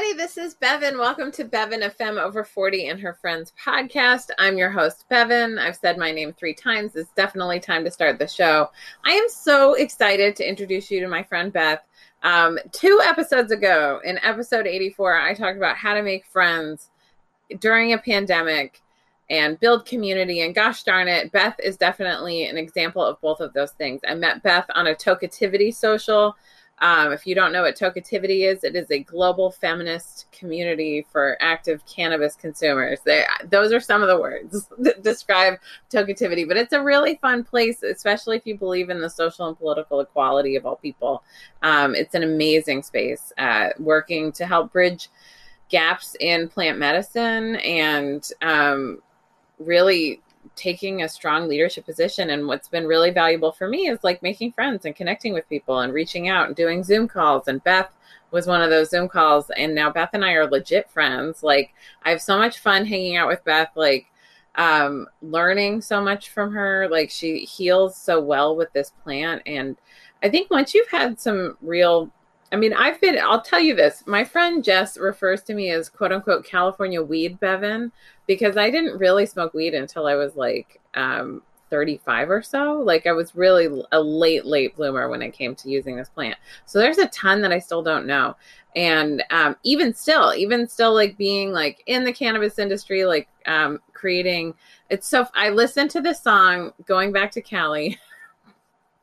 [0.00, 0.22] everybody.
[0.22, 0.96] This is Bevan.
[0.96, 4.30] Welcome to Bevan, a femme over 40 and her friends podcast.
[4.38, 5.58] I'm your host, Bevan.
[5.58, 6.96] I've said my name three times.
[6.96, 8.70] It's definitely time to start the show.
[9.04, 11.82] I am so excited to introduce you to my friend Beth.
[12.22, 16.88] Um, two episodes ago, in episode 84, I talked about how to make friends
[17.58, 18.80] during a pandemic
[19.28, 20.40] and build community.
[20.40, 24.00] And gosh darn it, Beth is definitely an example of both of those things.
[24.08, 26.36] I met Beth on a Tokeativity social
[26.80, 31.36] um, if you don't know what Tokeativity is, it is a global feminist community for
[31.40, 33.00] active cannabis consumers.
[33.04, 35.58] They, those are some of the words that describe
[35.90, 39.58] Tokeativity, but it's a really fun place, especially if you believe in the social and
[39.58, 41.22] political equality of all people.
[41.62, 45.10] Um, it's an amazing space uh, working to help bridge
[45.68, 49.02] gaps in plant medicine and um,
[49.58, 50.20] really
[50.56, 52.30] taking a strong leadership position.
[52.30, 55.80] And what's been really valuable for me is like making friends and connecting with people
[55.80, 57.48] and reaching out and doing Zoom calls.
[57.48, 57.90] And Beth
[58.30, 59.50] was one of those Zoom calls.
[59.50, 61.42] And now Beth and I are legit friends.
[61.42, 64.06] Like, I have so much fun hanging out with Beth, like,
[64.56, 66.88] um, learning so much from her.
[66.88, 69.42] Like, she heals so well with this plant.
[69.46, 69.76] And
[70.22, 72.10] I think once you've had some real
[72.52, 74.02] I mean, I've been, I'll tell you this.
[74.06, 77.92] My friend Jess refers to me as quote unquote California weed Bevan
[78.26, 82.74] because I didn't really smoke weed until I was like um, 35 or so.
[82.74, 86.36] Like I was really a late, late bloomer when it came to using this plant.
[86.66, 88.36] So there's a ton that I still don't know.
[88.76, 93.80] And um, even still, even still, like being like in the cannabis industry, like um,
[93.94, 94.54] creating,
[94.90, 97.98] it's so, I listened to this song going back to Cali.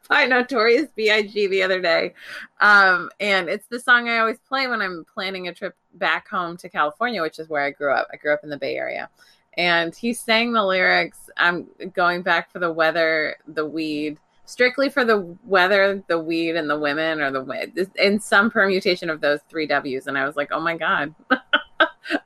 [0.09, 1.47] by Notorious B.I.G.
[1.47, 2.13] the other day.
[2.61, 6.57] Um, and it's the song I always play when I'm planning a trip back home
[6.57, 8.07] to California, which is where I grew up.
[8.11, 9.09] I grew up in the Bay Area.
[9.57, 11.29] And he sang the lyrics.
[11.37, 16.69] I'm going back for the weather, the weed, strictly for the weather, the weed, and
[16.69, 20.05] the women, or the in some permutation of those three W's.
[20.07, 21.15] And I was like, oh my God.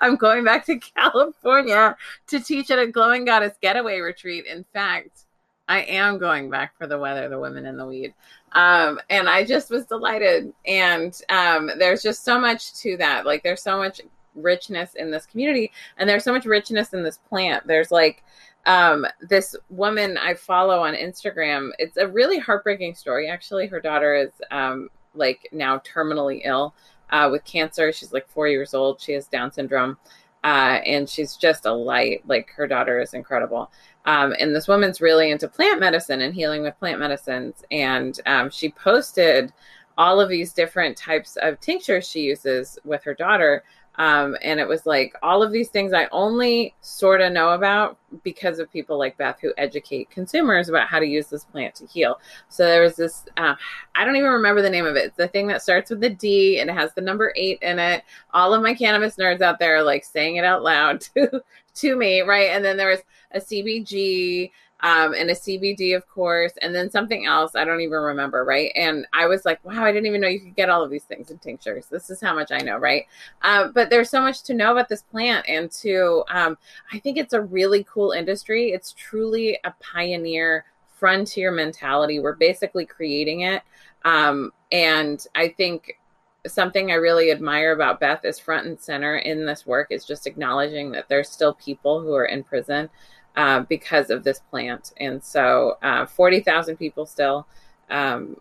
[0.01, 1.95] I'm going back to California
[2.27, 4.45] to teach at a Glowing Goddess getaway retreat.
[4.45, 5.25] In fact,
[5.71, 8.13] I am going back for the weather, the women in the weed.
[8.51, 10.51] Um, and I just was delighted.
[10.65, 13.25] And um, there's just so much to that.
[13.25, 14.01] Like there's so much
[14.35, 17.65] richness in this community and there's so much richness in this plant.
[17.67, 18.21] There's like
[18.65, 21.69] um, this woman I follow on Instagram.
[21.79, 23.29] It's a really heartbreaking story.
[23.29, 26.75] Actually, her daughter is um, like now terminally ill
[27.11, 27.93] uh, with cancer.
[27.93, 28.99] She's like four years old.
[28.99, 29.97] She has Down syndrome.
[30.43, 32.23] Uh, and she's just a light.
[32.27, 33.71] Like her daughter is incredible.
[34.05, 37.63] Um, and this woman's really into plant medicine and healing with plant medicines.
[37.71, 39.53] And um, she posted
[39.97, 43.63] all of these different types of tinctures she uses with her daughter.
[43.95, 47.97] Um, and it was like all of these things I only sort of know about
[48.23, 51.85] because of people like Beth who educate consumers about how to use this plant to
[51.85, 52.19] heal.
[52.49, 53.55] So there was this, uh,
[53.95, 55.05] I don't even remember the name of it.
[55.05, 57.79] It's the thing that starts with the D and it has the number eight in
[57.79, 58.03] it.
[58.33, 61.43] All of my cannabis nerds out there are like saying it out loud to,
[61.75, 62.49] to me, right?
[62.51, 63.01] And then there was
[63.31, 64.51] a CBG
[64.83, 68.71] um, and a CBD, of course, and then something else I don't even remember, right?
[68.75, 71.03] And I was like, wow, I didn't even know you could get all of these
[71.03, 71.85] things in tinctures.
[71.85, 73.05] This is how much I know, right?
[73.43, 76.57] Um, but there's so much to know about this plant, and to um,
[76.91, 78.71] I think it's a really cool industry.
[78.71, 80.65] It's truly a pioneer
[80.97, 82.19] frontier mentality.
[82.19, 83.61] We're basically creating it,
[84.03, 85.99] um, and I think
[86.47, 90.25] something I really admire about Beth is front and center in this work is just
[90.25, 92.89] acknowledging that there's still people who are in prison
[93.35, 94.93] uh, because of this plant.
[94.97, 97.47] And so uh, 40,000 people still
[97.89, 98.37] um,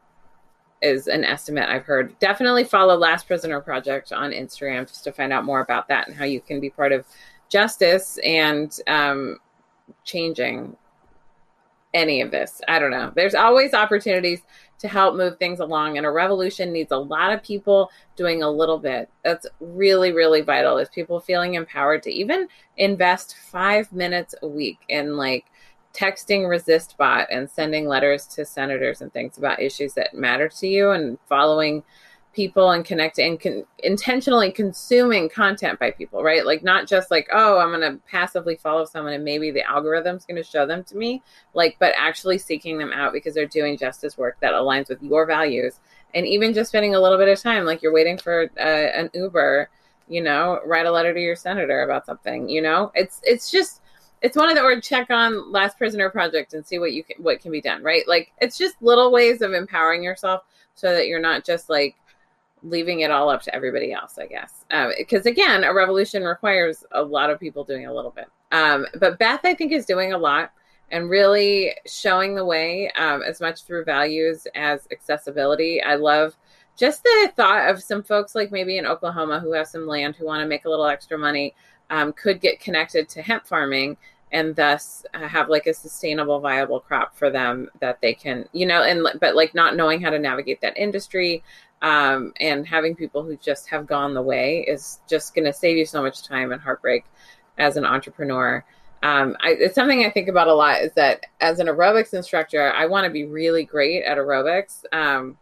[0.82, 2.18] is an estimate I've heard.
[2.18, 6.16] Definitely follow Last Prisoner Project on Instagram just to find out more about that and
[6.16, 7.04] how you can be part of
[7.48, 9.38] justice and um,
[10.04, 10.76] changing
[11.92, 12.60] any of this.
[12.68, 13.12] I don't know.
[13.14, 14.40] There's always opportunities
[14.80, 18.50] to help move things along, and a revolution needs a lot of people doing a
[18.50, 19.10] little bit.
[19.22, 20.78] That's really, really vital.
[20.78, 25.46] Is people feeling empowered to even invest five minutes a week in like
[25.92, 30.90] texting Resistbot and sending letters to senators and things about issues that matter to you
[30.90, 31.82] and following
[32.32, 36.46] people and connecting and con- intentionally consuming content by people, right?
[36.46, 40.24] Like not just like, oh, I'm going to passively follow someone and maybe the algorithm's
[40.24, 41.22] going to show them to me,
[41.54, 45.26] like, but actually seeking them out because they're doing justice work that aligns with your
[45.26, 45.80] values.
[46.14, 49.10] And even just spending a little bit of time, like you're waiting for uh, an
[49.12, 49.68] Uber,
[50.08, 53.80] you know, write a letter to your senator about something, you know, it's, it's just,
[54.22, 57.16] it's one of the or check on last prisoner project and see what you can
[57.22, 60.42] what can be done right like it's just little ways of empowering yourself
[60.74, 61.96] so that you're not just like
[62.62, 64.64] leaving it all up to everybody else, I guess.
[64.98, 68.28] Because um, again, a revolution requires a lot of people doing a little bit.
[68.52, 70.52] Um, but Beth, I think, is doing a lot
[70.90, 75.80] and really showing the way um, as much through values as accessibility.
[75.82, 76.36] I love
[76.76, 80.26] just the thought of some folks like maybe in Oklahoma who have some land who
[80.26, 81.54] want to make a little extra money
[81.90, 83.96] um, could get connected to hemp farming
[84.32, 88.82] and thus have like a sustainable viable crop for them that they can you know
[88.82, 91.42] and but like not knowing how to navigate that industry
[91.82, 95.76] um, and having people who just have gone the way is just going to save
[95.76, 97.04] you so much time and heartbreak
[97.58, 98.64] as an entrepreneur
[99.02, 102.72] um, I, it's something I think about a lot is that as an aerobics instructor,
[102.72, 104.84] I want to be really great at aerobics.
[104.92, 105.38] Um,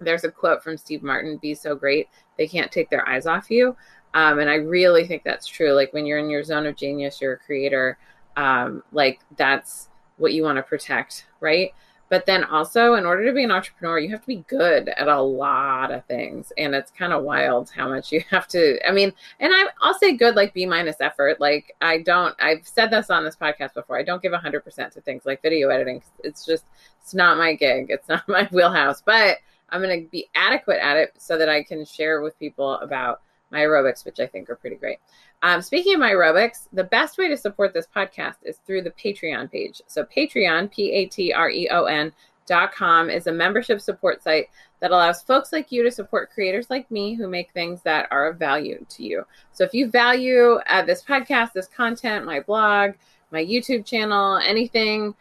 [0.00, 2.08] there's a quote from Steve Martin be so great,
[2.38, 3.76] they can't take their eyes off you.
[4.14, 5.72] Um, and I really think that's true.
[5.72, 7.98] Like when you're in your zone of genius, you're a creator,
[8.36, 11.74] um, like that's what you want to protect, right?
[12.08, 15.08] But then also, in order to be an entrepreneur, you have to be good at
[15.08, 16.52] a lot of things.
[16.56, 18.78] And it's kind of wild how much you have to.
[18.88, 21.40] I mean, and I, I'll say good, like B minus effort.
[21.40, 23.98] Like, I don't, I've said this on this podcast before.
[23.98, 26.02] I don't give 100% to things like video editing.
[26.22, 26.64] It's just,
[27.02, 29.02] it's not my gig, it's not my wheelhouse.
[29.02, 29.38] But
[29.70, 33.20] I'm going to be adequate at it so that I can share with people about
[33.50, 34.98] my aerobics, which I think are pretty great.
[35.42, 38.90] Um, speaking of my aerobics, the best way to support this podcast is through the
[38.90, 39.80] Patreon page.
[39.86, 42.12] So Patreon, P A T R E O N
[42.46, 44.48] dot com is a membership support site
[44.80, 48.28] that allows folks like you to support creators like me who make things that are
[48.28, 49.24] of value to you.
[49.52, 52.92] So if you value uh, this podcast, this content, my blog,
[53.32, 55.14] my YouTube channel, anything,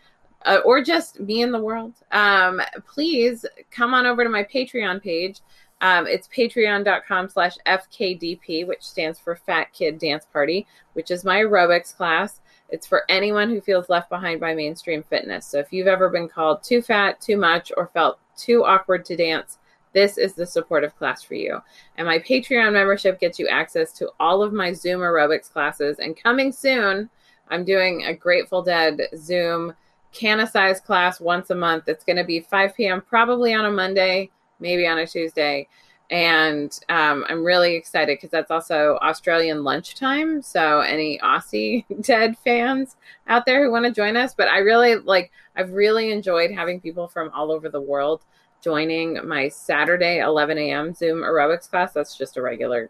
[0.45, 5.01] uh, or just me in the world, um, please come on over to my Patreon
[5.01, 5.39] page.
[5.86, 11.42] Um, it's patreon.com slash FKDP, which stands for Fat Kid Dance Party, which is my
[11.42, 12.42] aerobics class.
[12.70, 15.46] It's for anyone who feels left behind by mainstream fitness.
[15.46, 19.16] So if you've ever been called too fat, too much, or felt too awkward to
[19.16, 19.60] dance,
[19.94, 21.62] this is the supportive class for you.
[22.00, 26.00] And my Patreon membership gets you access to all of my Zoom aerobics classes.
[26.00, 27.12] And coming soon,
[27.50, 29.76] I'm doing a Grateful Dead Zoom
[30.14, 31.84] Canna-Size class once a month.
[31.88, 35.68] It's going to be 5 p.m., probably on a Monday maybe on a Tuesday.
[36.12, 40.44] And um, I'm really excited because that's also Australian lunchtime.
[40.44, 42.96] So, any Aussie Dead fans
[43.28, 46.80] out there who want to join us, but I really like, I've really enjoyed having
[46.80, 48.22] people from all over the world
[48.66, 50.94] joining my Saturday 11 a.m.
[50.94, 51.94] Zoom aerobics class.
[51.94, 52.90] That's just a regular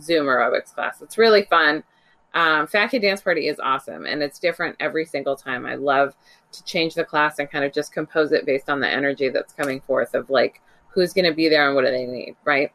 [0.00, 1.00] Zoom aerobics class.
[1.02, 1.82] It's really fun.
[2.34, 5.64] Um, Fat Kid Dance Party is awesome and it's different every single time.
[5.64, 6.14] I love
[6.52, 9.52] to change the class and kind of just compose it based on the energy that's
[9.52, 10.60] coming forth of like
[10.94, 12.70] who's going to be there and what do they need, right?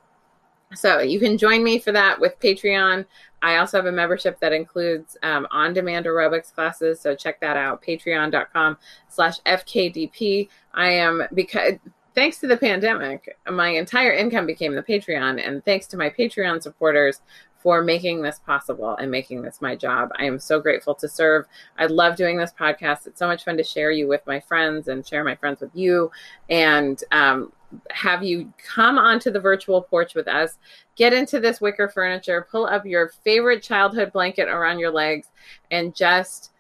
[0.75, 3.05] So you can join me for that with Patreon.
[3.41, 6.99] I also have a membership that includes um, on-demand aerobics classes.
[6.99, 8.77] So check that out, patreon.com
[9.07, 10.49] slash FKDP.
[10.73, 11.75] I am, because
[12.13, 15.45] thanks to the pandemic, my entire income became the Patreon.
[15.45, 17.21] And thanks to my Patreon supporters
[17.59, 20.09] for making this possible and making this my job.
[20.17, 21.45] I am so grateful to serve.
[21.77, 23.05] I love doing this podcast.
[23.05, 25.75] It's so much fun to share you with my friends and share my friends with
[25.75, 26.09] you.
[26.49, 27.51] And um,
[27.91, 30.57] have you come onto the virtual porch with us,
[30.95, 35.27] get into this wicker furniture, pull up your favorite childhood blanket around your legs,
[35.69, 36.51] and just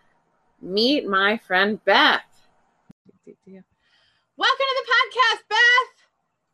[0.61, 2.21] meet my friend Beth.
[3.25, 6.05] Welcome to the podcast, Beth.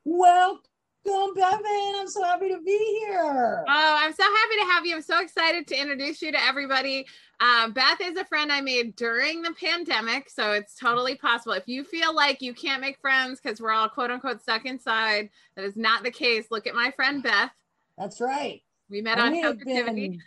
[0.05, 0.61] Welcome,
[1.05, 1.95] Bevan.
[1.97, 3.63] I'm so happy to be here.
[3.67, 4.95] Oh, I'm so happy to have you.
[4.95, 7.05] I'm so excited to introduce you to everybody.
[7.39, 11.53] Um, Beth is a friend I made during the pandemic, so it's totally possible.
[11.53, 15.29] If you feel like you can't make friends because we're all quote unquote stuck inside,
[15.55, 16.45] that is not the case.
[16.49, 17.51] Look at my friend Beth.
[17.97, 18.61] That's right.
[18.89, 20.21] We met and on we been,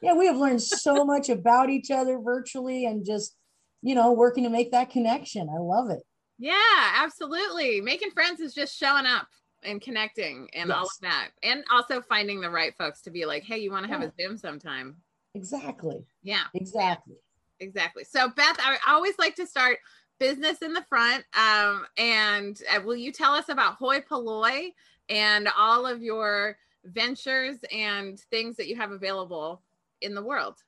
[0.00, 3.36] Yeah, we have learned so much about each other virtually and just,
[3.82, 5.48] you know, working to make that connection.
[5.48, 6.02] I love it.
[6.38, 6.54] Yeah,
[6.96, 7.80] absolutely.
[7.80, 9.26] Making friends is just showing up
[9.64, 10.76] and connecting and yes.
[10.76, 11.30] all of that.
[11.42, 14.08] And also finding the right folks to be like, hey, you want to have yeah.
[14.08, 14.96] a Zoom sometime?
[15.34, 16.04] Exactly.
[16.22, 16.44] Yeah.
[16.54, 17.16] Exactly.
[17.60, 18.04] Exactly.
[18.04, 19.78] So, Beth, I always like to start
[20.18, 21.24] business in the front.
[21.36, 24.72] Um, and uh, will you tell us about Hoi Polloi
[25.08, 29.62] and all of your ventures and things that you have available
[30.00, 30.58] in the world?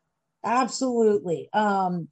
[0.44, 1.48] Absolutely.
[1.52, 2.08] Um,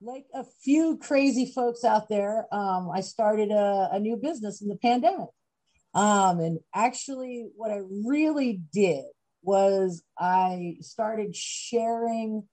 [0.00, 4.68] like a few crazy folks out there, um, I started a, a new business in
[4.68, 5.28] the pandemic.
[5.94, 9.04] Um, and actually, what I really did
[9.42, 12.44] was I started sharing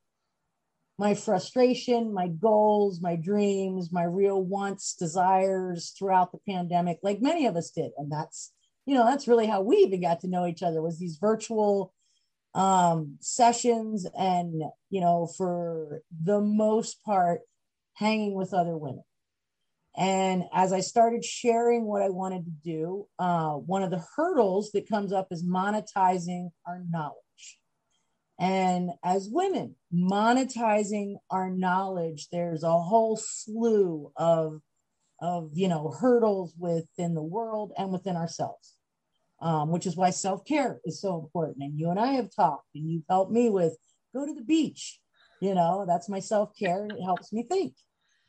[0.98, 7.46] my frustration, my goals, my dreams, my real wants, desires throughout the pandemic, like many
[7.46, 7.92] of us did.
[7.98, 8.54] And that's,
[8.86, 11.94] you know, that's really how we even got to know each other was these virtual
[12.54, 17.42] um, sessions and, you know, for the most part,
[17.96, 19.04] hanging with other women.
[19.98, 24.72] And as I started sharing what I wanted to do, uh, one of the hurdles
[24.74, 27.16] that comes up is monetizing our knowledge.
[28.40, 34.62] And as women, monetizing our knowledge, there's a whole slew of,
[35.22, 38.74] of you know hurdles within the world and within ourselves.
[39.42, 41.58] um, which is why self care is so important.
[41.64, 43.78] And you and I have talked, and you've helped me with
[44.16, 45.00] go to the beach.
[45.42, 46.88] You know, that's my self care.
[46.98, 47.76] It helps me think.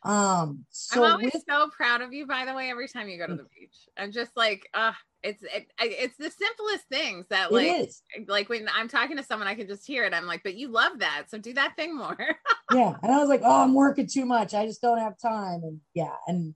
[0.07, 3.19] Um, so I'm always with- so proud of you, by the way, every time you
[3.19, 3.89] go to the beach.
[3.99, 7.91] I'm just like, uh, it's it, it's the simplest things that like
[8.29, 10.15] like when I'm talking to someone, I can just hear it.
[10.15, 12.17] I'm like, but you love that, so do that thing more.
[12.73, 14.55] yeah, and I was like, oh, I'm working too much.
[14.55, 16.55] I just don't have time, and yeah, and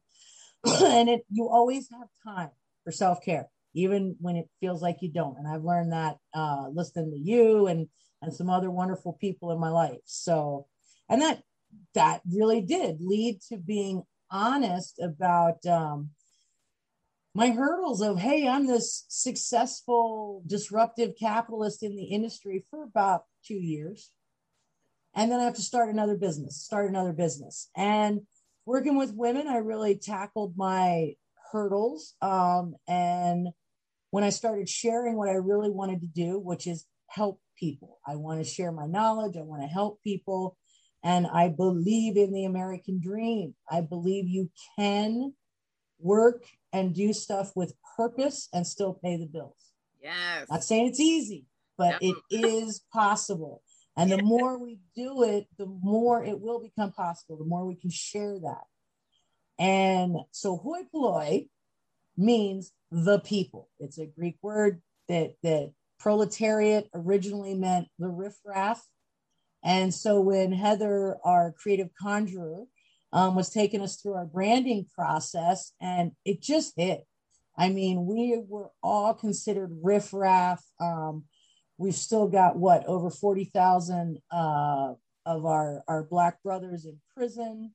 [0.65, 2.51] and it you always have time
[2.85, 5.39] for self care, even when it feels like you don't.
[5.39, 7.89] And I've learned that uh, listening to you and
[8.23, 10.01] and some other wonderful people in my life.
[10.05, 10.67] So,
[11.09, 11.43] and that
[11.95, 16.11] that really did lead to being honest about um,
[17.35, 23.55] my hurdles of hey i'm this successful disruptive capitalist in the industry for about two
[23.55, 24.11] years.
[25.15, 27.69] And then i have to start another business start another business.
[27.77, 28.23] And
[28.67, 31.15] working with women i really tackled my
[31.53, 33.49] hurdles um, and
[34.11, 37.99] when i started sharing what i really wanted to do which is help people.
[38.07, 40.57] I want to share my knowledge i want to help people
[41.03, 43.55] and I believe in the American dream.
[43.71, 45.35] I believe you can
[45.99, 49.73] work and do stuff with purpose and still pay the bills.
[50.03, 50.47] Yes.
[50.51, 52.09] Not saying it's easy, but no.
[52.11, 52.17] it
[52.47, 53.63] is possible.
[53.97, 57.75] And the more we do it, the more it will become possible, the more we
[57.75, 58.65] can share that.
[59.59, 61.49] And so hoi polloi
[62.17, 63.69] means the people.
[63.79, 68.83] It's a Greek word that that proletariat originally meant the riffraff
[69.63, 72.65] and so when Heather, our creative conjurer,
[73.13, 77.05] um, was taking us through our branding process, and it just hit.
[77.59, 80.65] I mean, we were all considered riffraff.
[80.81, 81.25] Um,
[81.77, 84.95] we've still got what over forty thousand uh,
[85.27, 87.73] of our our black brothers in prison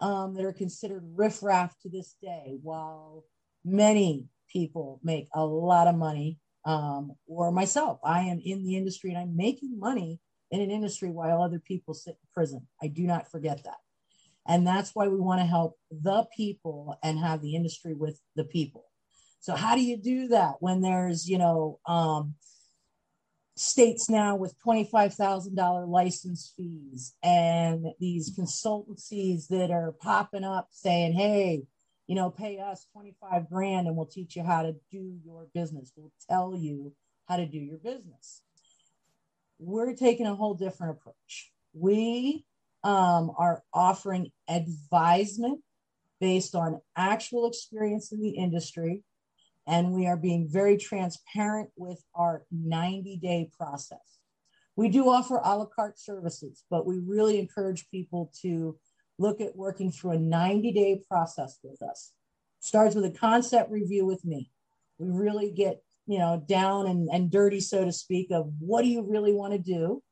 [0.00, 2.58] um, that are considered riffraff to this day.
[2.62, 3.24] While
[3.64, 9.10] many people make a lot of money, um, or myself, I am in the industry
[9.10, 10.20] and I'm making money
[10.52, 12.68] in an industry while other people sit in prison.
[12.80, 13.78] I do not forget that.
[14.46, 18.44] And that's why we want to help the people and have the industry with the
[18.44, 18.84] people.
[19.40, 22.34] So how do you do that when there's, you know, um,
[23.56, 31.62] states now with $25,000 license fees and these consultancies that are popping up saying, hey,
[32.06, 35.92] you know, pay us 25 grand and we'll teach you how to do your business.
[35.96, 36.92] We'll tell you
[37.26, 38.42] how to do your business
[39.64, 41.52] we're taking a whole different approach.
[41.72, 42.44] We
[42.84, 45.60] um, are offering advisement
[46.20, 49.02] based on actual experience in the industry,
[49.66, 54.18] and we are being very transparent with our 90 day process.
[54.74, 58.76] We do offer a la carte services, but we really encourage people to
[59.18, 62.12] look at working through a 90 day process with us.
[62.60, 64.50] Starts with a concept review with me.
[64.98, 68.88] We really get you know, down and, and dirty, so to speak, of what do
[68.88, 70.02] you really want to do?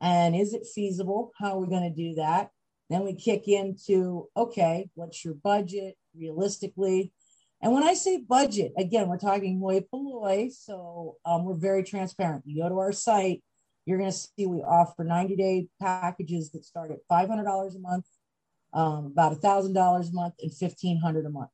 [0.00, 1.32] And is it feasible?
[1.38, 2.50] How are we going to do that?
[2.88, 7.12] Then we kick into, okay, what's your budget realistically?
[7.60, 10.50] And when I say budget, again, we're talking hoi polloi.
[10.50, 12.44] So um, we're very transparent.
[12.46, 13.42] You go to our site,
[13.84, 18.06] you're going to see we offer 90 day packages that start at $500 a month,
[18.72, 21.50] um, about $1,000 a month, and 1,500 a month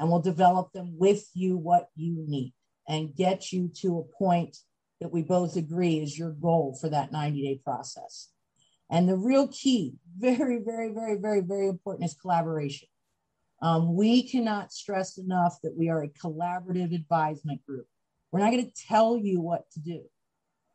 [0.00, 2.54] and we'll develop them with you what you need
[2.88, 4.56] and get you to a point
[5.00, 8.30] that we both agree is your goal for that 90 day process.
[8.90, 12.88] And the real key, very, very, very, very, very important is collaboration.
[13.62, 17.86] Um, we cannot stress enough that we are a collaborative advisement group.
[18.32, 20.02] We're not going to tell you what to do.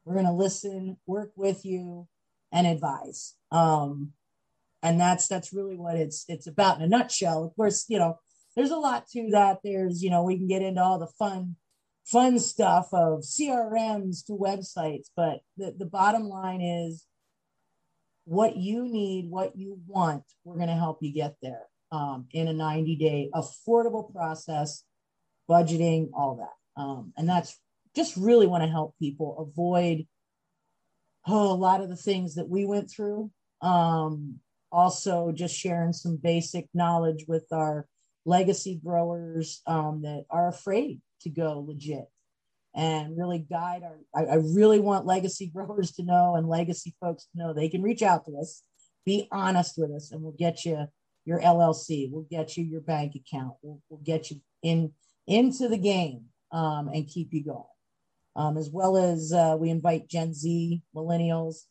[0.05, 2.07] We're going to listen, work with you,
[2.51, 3.33] and advise.
[3.51, 4.11] Um,
[4.83, 7.43] and that's that's really what it's it's about in a nutshell.
[7.43, 8.19] Of course, you know,
[8.55, 9.59] there's a lot to that.
[9.63, 11.55] There's, you know, we can get into all the fun,
[12.05, 17.05] fun stuff of CRMs to websites, but the, the bottom line is
[18.25, 22.47] what you need, what you want, we're going to help you get there um, in
[22.47, 24.83] a 90 day affordable process,
[25.49, 26.81] budgeting, all that.
[26.81, 27.59] Um, and that's
[27.95, 30.05] just really want to help people avoid
[31.27, 33.31] oh, a lot of the things that we went through.
[33.61, 34.39] Um,
[34.71, 37.87] also, just sharing some basic knowledge with our
[38.25, 42.05] legacy growers um, that are afraid to go legit
[42.73, 47.25] and really guide our I, I, really want legacy growers to know and legacy folks
[47.25, 48.63] to know they can reach out to us
[49.05, 50.85] be honest with us and we'll get you
[51.23, 54.91] your llc we'll get you your bank account we'll, we'll get you in
[55.27, 57.63] into the game um, and keep you going.
[58.37, 61.63] Um, as well as uh, we invite gen z millennials.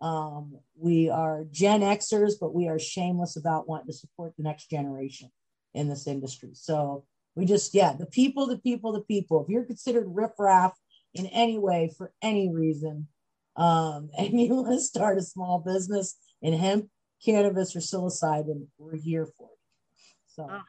[0.00, 4.68] Um, we are gen xers but we are shameless about wanting to support the next
[4.68, 5.30] generation
[5.74, 6.50] in this industry.
[6.54, 9.42] So We just, yeah, the people, the people, the people.
[9.42, 10.72] If you're considered riffraff
[11.14, 13.08] in any way for any reason,
[13.56, 16.88] um, and you want to start a small business in hemp,
[17.24, 19.58] cannabis, or psilocybin, we're here for it.
[20.26, 20.60] So oh.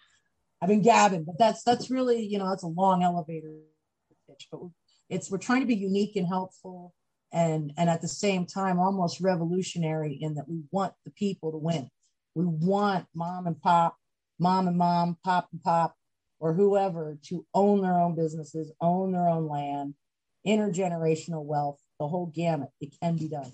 [0.62, 3.54] I've been gabbing, but that's that's really, you know, that's a long elevator
[4.30, 4.62] pitch, but
[5.10, 6.94] it's we're trying to be unique and helpful
[7.34, 11.58] and and at the same time almost revolutionary in that we want the people to
[11.58, 11.90] win.
[12.36, 13.98] We want mom and pop,
[14.40, 15.96] mom and mom, pop and pop,
[16.40, 19.94] or whoever to own their own businesses, own their own land,
[20.46, 22.70] intergenerational wealth, the whole gamut.
[22.82, 23.52] It can be done.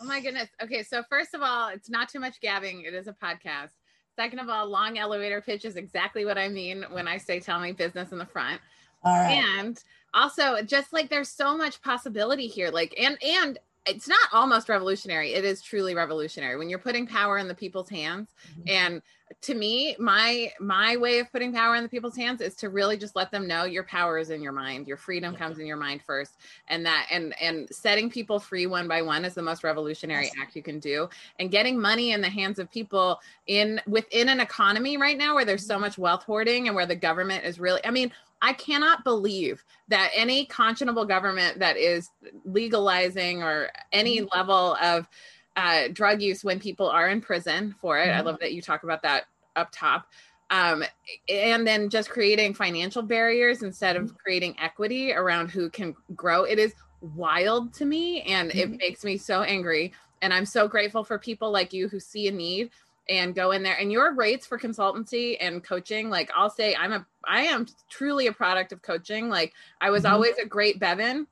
[0.00, 0.48] Oh my goodness.
[0.62, 2.84] Okay, so first of all, it's not too much gabbing.
[2.84, 3.70] It is a podcast.
[4.16, 7.60] Second of all, long elevator pitch is exactly what I mean when I say tell
[7.60, 8.60] me business in the front.
[9.04, 9.44] Right.
[9.60, 9.82] And
[10.14, 12.70] also just like there's so much possibility here.
[12.70, 17.36] Like and and it's not almost revolutionary it is truly revolutionary when you're putting power
[17.36, 18.62] in the people's hands mm-hmm.
[18.68, 19.02] and
[19.40, 22.96] to me my my way of putting power in the people's hands is to really
[22.96, 24.86] just let them know your power is in your mind.
[24.86, 26.36] Your freedom comes in your mind first.
[26.68, 30.56] And that and and setting people free one by one is the most revolutionary act
[30.56, 31.08] you can do.
[31.38, 35.44] And getting money in the hands of people in within an economy right now where
[35.44, 38.10] there's so much wealth hoarding and where the government is really i mean
[38.42, 42.10] I cannot believe that any conscionable government that is
[42.44, 44.36] legalizing or any mm-hmm.
[44.36, 45.08] level of
[45.56, 48.08] uh, drug use when people are in prison for it.
[48.08, 48.18] Mm-hmm.
[48.18, 49.24] I love that you talk about that
[49.56, 50.06] up top.
[50.50, 50.84] Um,
[51.28, 54.16] and then just creating financial barriers instead of mm-hmm.
[54.16, 56.44] creating equity around who can grow.
[56.44, 58.74] It is wild to me and mm-hmm.
[58.74, 59.92] it makes me so angry.
[60.22, 62.70] And I'm so grateful for people like you who see a need
[63.08, 66.92] and go in there and your rates for consultancy and coaching like i'll say i'm
[66.92, 70.14] a i am truly a product of coaching like i was mm-hmm.
[70.14, 71.26] always a great bevan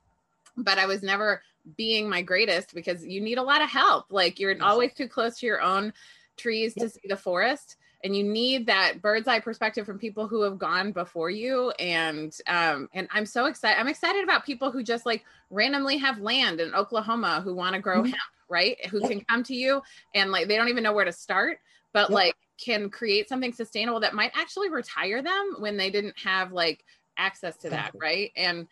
[0.56, 1.42] but i was never
[1.76, 4.62] being my greatest because you need a lot of help like you're yes.
[4.62, 5.92] always too close to your own
[6.36, 10.42] trees to see the forest and you need that bird's eye perspective from people who
[10.42, 14.82] have gone before you and um and i'm so excited i'm excited about people who
[14.82, 18.06] just like randomly have land in oklahoma who want to grow mm-hmm.
[18.06, 18.84] hemp right?
[18.86, 19.10] Who yep.
[19.10, 19.82] can come to you
[20.14, 21.58] and like they don't even know where to start,
[21.92, 22.10] but yep.
[22.10, 26.84] like can create something sustainable that might actually retire them when they didn't have like
[27.16, 28.30] access to that, right?
[28.36, 28.68] And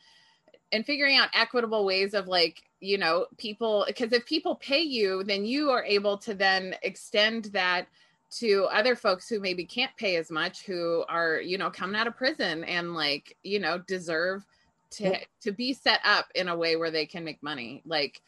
[0.73, 5.23] and figuring out equitable ways of like you know people because if people pay you
[5.25, 7.87] then you are able to then extend that
[8.31, 12.07] to other folks who maybe can't pay as much who are you know coming out
[12.07, 14.45] of prison and like you know deserve
[14.91, 17.83] to to be set up in a way where they can make money.
[17.87, 18.21] Like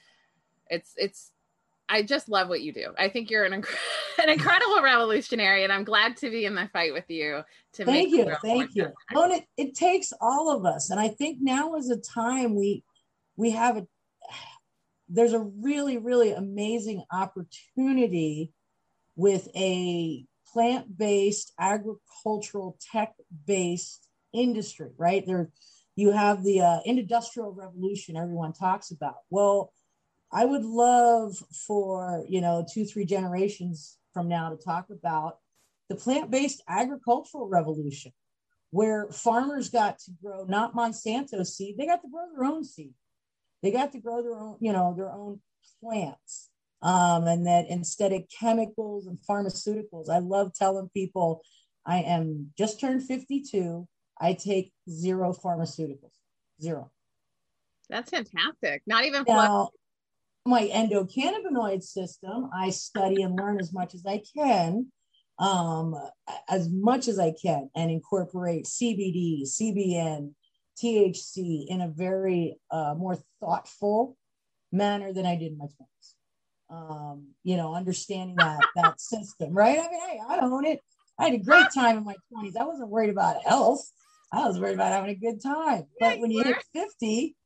[0.71, 1.32] it's it's
[1.89, 2.95] I just love what you do.
[2.99, 3.77] I think you're an, inc-
[4.23, 7.43] an incredible revolutionary, and I'm glad to be in the fight with you.
[7.75, 8.89] To thank you, thank you.
[9.13, 12.85] Well, it, it takes all of us, and I think now is a time we
[13.37, 13.87] we have a
[15.09, 18.53] there's a really really amazing opportunity
[19.17, 25.51] with a plant-based agricultural tech-based industry right there
[25.97, 29.73] you have the uh, industrial revolution everyone talks about well
[30.33, 35.39] I would love for, you know, two, three generations from now to talk about
[35.89, 38.13] the plant based agricultural revolution,
[38.71, 42.95] where farmers got to grow not Monsanto seed, they got to grow their own seed.
[43.63, 45.41] They got to grow their own, you know, their own
[45.81, 46.49] plants.
[46.81, 51.43] Um, and that instead of chemicals and pharmaceuticals, I love telling people
[51.87, 53.87] I am just turned 52.
[54.21, 56.15] I take zero pharmaceuticals,
[56.61, 56.91] zero.
[57.89, 58.83] That's fantastic.
[58.87, 59.71] Not even now,
[60.45, 64.91] my endocannabinoid system, I study and learn as much as I can,
[65.39, 65.95] um,
[66.49, 70.35] as much as I can, and incorporate CBD, CBN,
[70.83, 74.17] THC in a very uh, more thoughtful
[74.73, 76.15] manner than I did in my 20s.
[76.71, 79.79] Um, you know, understanding that that system, right?
[79.79, 80.81] I mean, hey, I own it.
[81.19, 82.57] I had a great time in my 20s.
[82.57, 83.89] I wasn't worried about health.
[84.33, 85.85] I was worried about having a good time.
[86.01, 87.37] But when you hit 50,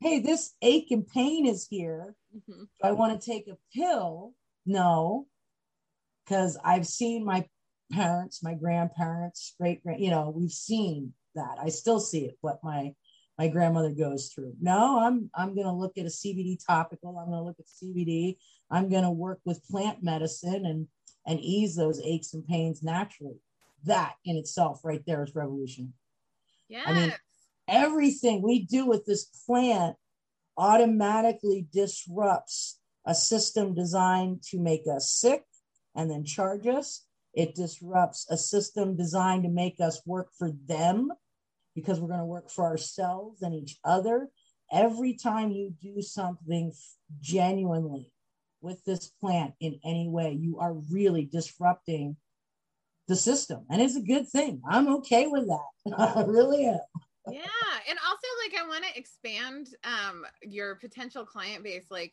[0.00, 2.14] hey, this ache and pain is here.
[2.36, 2.62] Mm-hmm.
[2.62, 4.34] Do I want to take a pill?
[4.64, 5.26] No,
[6.24, 7.46] because I've seen my
[7.92, 11.56] parents, my grandparents, great grand, you know, we've seen that.
[11.62, 12.94] I still see it, what my
[13.38, 14.54] my grandmother goes through.
[14.60, 17.18] No, I'm I'm going to look at a CBD topical.
[17.18, 18.36] I'm going to look at CBD.
[18.70, 20.88] I'm going to work with plant medicine and
[21.26, 23.40] and ease those aches and pains naturally.
[23.84, 25.92] That in itself, right there, is revolution.
[26.68, 26.82] Yeah.
[26.86, 27.14] I mean,
[27.68, 29.96] everything we do with this plant
[30.56, 35.44] automatically disrupts a system designed to make us sick
[35.94, 37.04] and then charge us.
[37.34, 41.12] It disrupts a system designed to make us work for them
[41.74, 44.28] because we're going to work for ourselves and each other.
[44.72, 46.72] Every time you do something
[47.20, 48.10] genuinely
[48.60, 52.16] with this plant in any way, you are really disrupting
[53.08, 56.80] the system and it's a good thing i'm okay with that i really am
[57.30, 57.42] yeah
[57.88, 62.12] and also like i want to expand um your potential client base like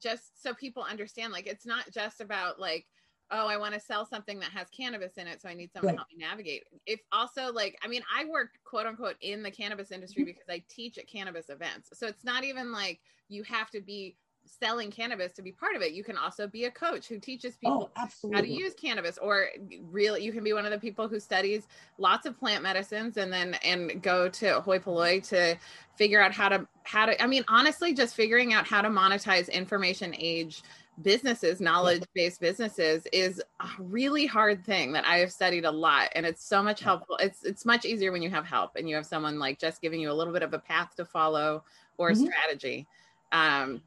[0.00, 2.86] just so people understand like it's not just about like
[3.30, 5.88] oh i want to sell something that has cannabis in it so i need someone
[5.88, 5.92] right.
[5.94, 9.50] to help me navigate if also like i mean i work quote unquote in the
[9.50, 10.28] cannabis industry mm-hmm.
[10.28, 14.16] because i teach at cannabis events so it's not even like you have to be
[14.44, 15.92] selling cannabis to be part of it.
[15.92, 19.48] You can also be a coach who teaches people oh, how to use cannabis or
[19.90, 21.66] really you can be one of the people who studies
[21.98, 25.56] lots of plant medicines and then and go to hoi polloi to
[25.94, 29.50] figure out how to how to I mean honestly just figuring out how to monetize
[29.50, 30.62] information age
[31.02, 36.08] businesses knowledge based businesses is a really hard thing that i have studied a lot
[36.14, 38.94] and it's so much helpful it's it's much easier when you have help and you
[38.94, 41.64] have someone like just giving you a little bit of a path to follow
[41.96, 42.24] or mm-hmm.
[42.24, 42.86] strategy
[43.32, 43.80] um.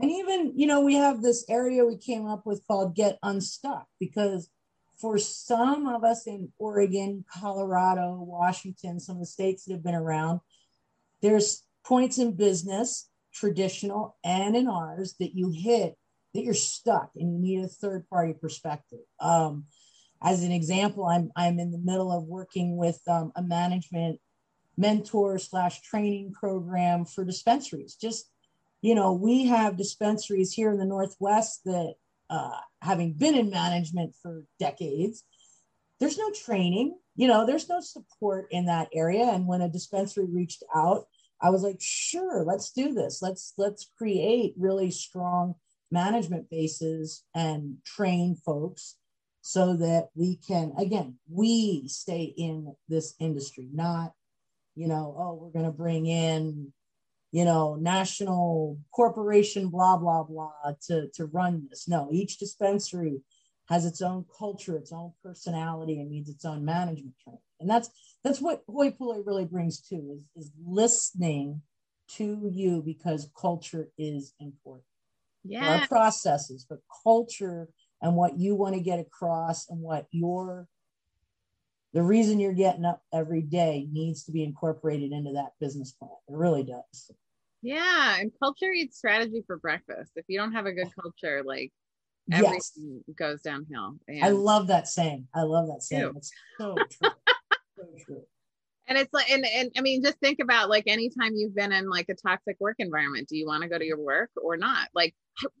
[0.00, 3.86] And even, you know, we have this area we came up with called Get Unstuck
[3.98, 4.48] because
[5.00, 9.94] for some of us in Oregon, Colorado, Washington, some of the states that have been
[9.94, 10.40] around,
[11.20, 15.96] there's points in business, traditional and in ours, that you hit
[16.34, 19.00] that you're stuck and you need a third party perspective.
[19.20, 19.64] Um,
[20.22, 24.20] as an example, I'm I'm in the middle of working with um, a management
[24.76, 28.30] mentor slash training program for dispensaries, just
[28.80, 31.94] you know, we have dispensaries here in the Northwest that,
[32.30, 35.24] uh, having been in management for decades,
[35.98, 39.24] there's no training, you know, there's no support in that area.
[39.24, 41.06] And when a dispensary reached out,
[41.40, 43.22] I was like, sure, let's do this.
[43.22, 45.54] Let's let's create really strong
[45.90, 48.96] management bases and train folks
[49.40, 54.12] so that we can again we stay in this industry not
[54.74, 56.70] you know oh we're going to bring in
[57.30, 60.50] you know, national corporation, blah, blah, blah,
[60.86, 61.88] to, to run this.
[61.88, 63.20] No, each dispensary
[63.68, 67.40] has its own culture, its own personality, and needs its own management training.
[67.60, 67.90] And that's
[68.24, 71.62] that's what Hoi Polloi really brings to is, is listening
[72.16, 74.84] to you because culture is important.
[75.44, 75.80] Yeah.
[75.80, 77.68] Our processes, but culture
[78.00, 80.66] and what you want to get across and what your
[81.92, 86.10] the reason you're getting up every day needs to be incorporated into that business plan.
[86.28, 87.10] It really does.
[87.62, 90.12] Yeah, and culture eats strategy for breakfast.
[90.16, 91.72] If you don't have a good culture, like
[92.30, 93.16] everything yes.
[93.16, 93.96] goes downhill.
[94.06, 95.26] And I love that saying.
[95.34, 96.12] I love that saying.
[96.16, 97.10] It's so true.
[97.78, 98.22] so true.
[98.86, 101.90] And it's like, and, and I mean, just think about like anytime you've been in
[101.90, 104.88] like a toxic work environment, do you want to go to your work or not?
[104.94, 105.14] Like,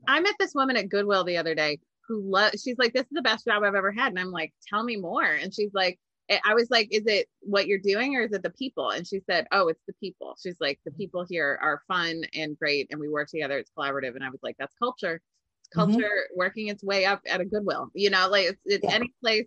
[0.06, 3.12] I met this woman at Goodwill the other day who loves, she's like, this is
[3.12, 4.08] the best job I've ever had.
[4.08, 5.24] And I'm like, tell me more.
[5.24, 5.98] And she's like,
[6.44, 8.90] I was like, is it what you're doing or is it the people?
[8.90, 10.36] And she said, oh, it's the people.
[10.42, 13.58] She's like, the people here are fun and great and we work together.
[13.58, 14.14] It's collaborative.
[14.14, 15.22] And I was like, that's culture.
[15.60, 15.92] It's mm-hmm.
[15.92, 16.38] culture mm-hmm.
[16.38, 17.90] working its way up at a Goodwill.
[17.94, 18.94] You know, like it's, it's yeah.
[18.94, 19.46] any place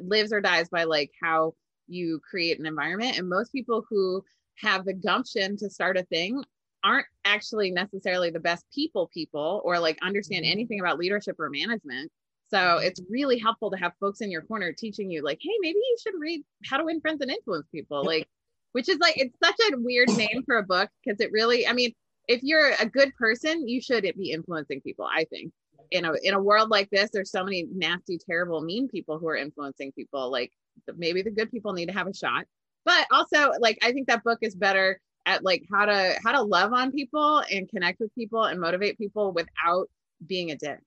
[0.00, 1.54] lives or dies by like how
[1.86, 3.18] you create an environment.
[3.18, 4.22] And most people who
[4.56, 6.42] have the gumption to start a thing
[6.84, 10.52] aren't actually necessarily the best people people or like understand mm-hmm.
[10.52, 12.12] anything about leadership or management
[12.50, 15.78] so it's really helpful to have folks in your corner teaching you, like, hey, maybe
[15.78, 18.04] you should read How to Win Friends and Influence People.
[18.04, 18.26] Like,
[18.72, 21.72] which is like, it's such a weird name for a book because it really, I
[21.72, 21.92] mean,
[22.26, 25.52] if you're a good person, you should be influencing people, I think.
[25.90, 29.28] In a, in a world like this, there's so many nasty, terrible, mean people who
[29.28, 30.30] are influencing people.
[30.30, 30.52] Like,
[30.96, 32.44] maybe the good people need to have a shot.
[32.84, 36.40] But also, like, I think that book is better at like how to how to
[36.40, 39.88] love on people and connect with people and motivate people without
[40.26, 40.80] being a dick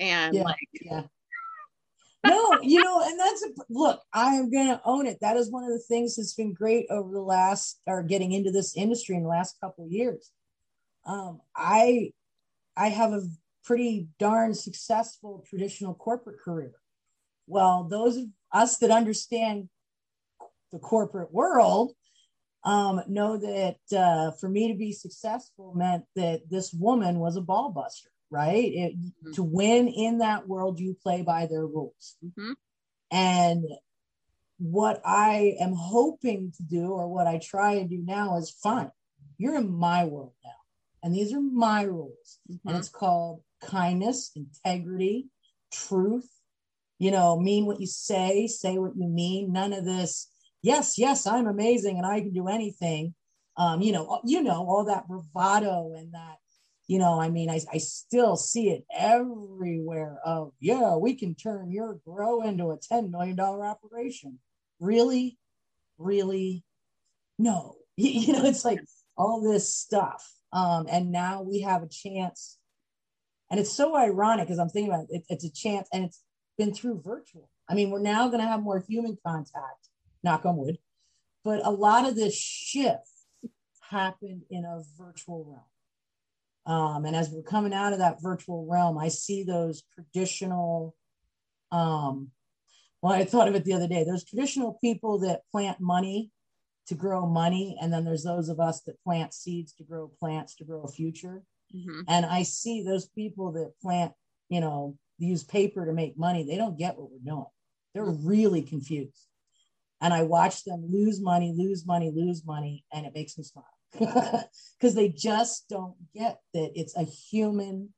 [0.00, 1.02] and yeah, like yeah.
[2.26, 5.18] No you know and that's a look i am going to own it.
[5.20, 8.50] That is one of the things that's been great over the last or getting into
[8.50, 10.30] this industry in the last couple of years.
[11.06, 12.12] Um, i
[12.76, 13.22] i have a
[13.64, 16.72] pretty darn successful traditional corporate career.
[17.46, 19.68] Well those of us that understand
[20.72, 21.92] the corporate world
[22.64, 27.40] um, know that uh, for me to be successful meant that this woman was a
[27.40, 28.64] ball buster right?
[28.64, 29.32] It, mm-hmm.
[29.32, 32.16] To win in that world, you play by their rules.
[32.24, 32.52] Mm-hmm.
[33.10, 33.64] And
[34.58, 38.90] what I am hoping to do, or what I try and do now, is fine.
[39.38, 40.50] You're in my world now,
[41.02, 42.68] and these are my rules, mm-hmm.
[42.68, 45.28] and it's called kindness, integrity,
[45.72, 46.28] truth.
[46.98, 49.52] You know, mean what you say, say what you mean.
[49.52, 50.30] None of this.
[50.62, 53.14] Yes, yes, I'm amazing and I can do anything.
[53.56, 56.36] Um, you know, you know all that bravado and that
[56.90, 61.70] you know, I mean, I, I still see it everywhere of, yeah, we can turn
[61.70, 64.40] your grow into a $10 million operation.
[64.80, 65.38] Really?
[65.98, 66.64] Really?
[67.38, 67.76] No.
[67.96, 68.80] You know, it's like
[69.16, 70.28] all this stuff.
[70.52, 72.58] Um, and now we have a chance.
[73.50, 76.24] And it's so ironic because I'm thinking about it, it's a chance and it's
[76.58, 77.48] been through virtual.
[77.68, 79.90] I mean, we're now going to have more human contact,
[80.24, 80.78] knock on wood,
[81.44, 83.06] but a lot of this shift
[83.90, 85.62] happened in a virtual realm.
[86.70, 90.94] Um, and as we're coming out of that virtual realm, I see those traditional,
[91.72, 92.30] um,
[93.02, 94.04] well, I thought of it the other day.
[94.04, 96.30] There's traditional people that plant money
[96.86, 100.54] to grow money, and then there's those of us that plant seeds to grow plants
[100.56, 101.42] to grow a future.
[101.74, 102.02] Mm-hmm.
[102.06, 104.12] And I see those people that plant,
[104.48, 106.44] you know, use paper to make money.
[106.44, 107.46] They don't get what we're doing.
[107.94, 109.26] They're really confused.
[110.00, 113.64] And I watch them lose money, lose money, lose money, and it makes me smile
[113.92, 117.90] because they just don't get that it's a human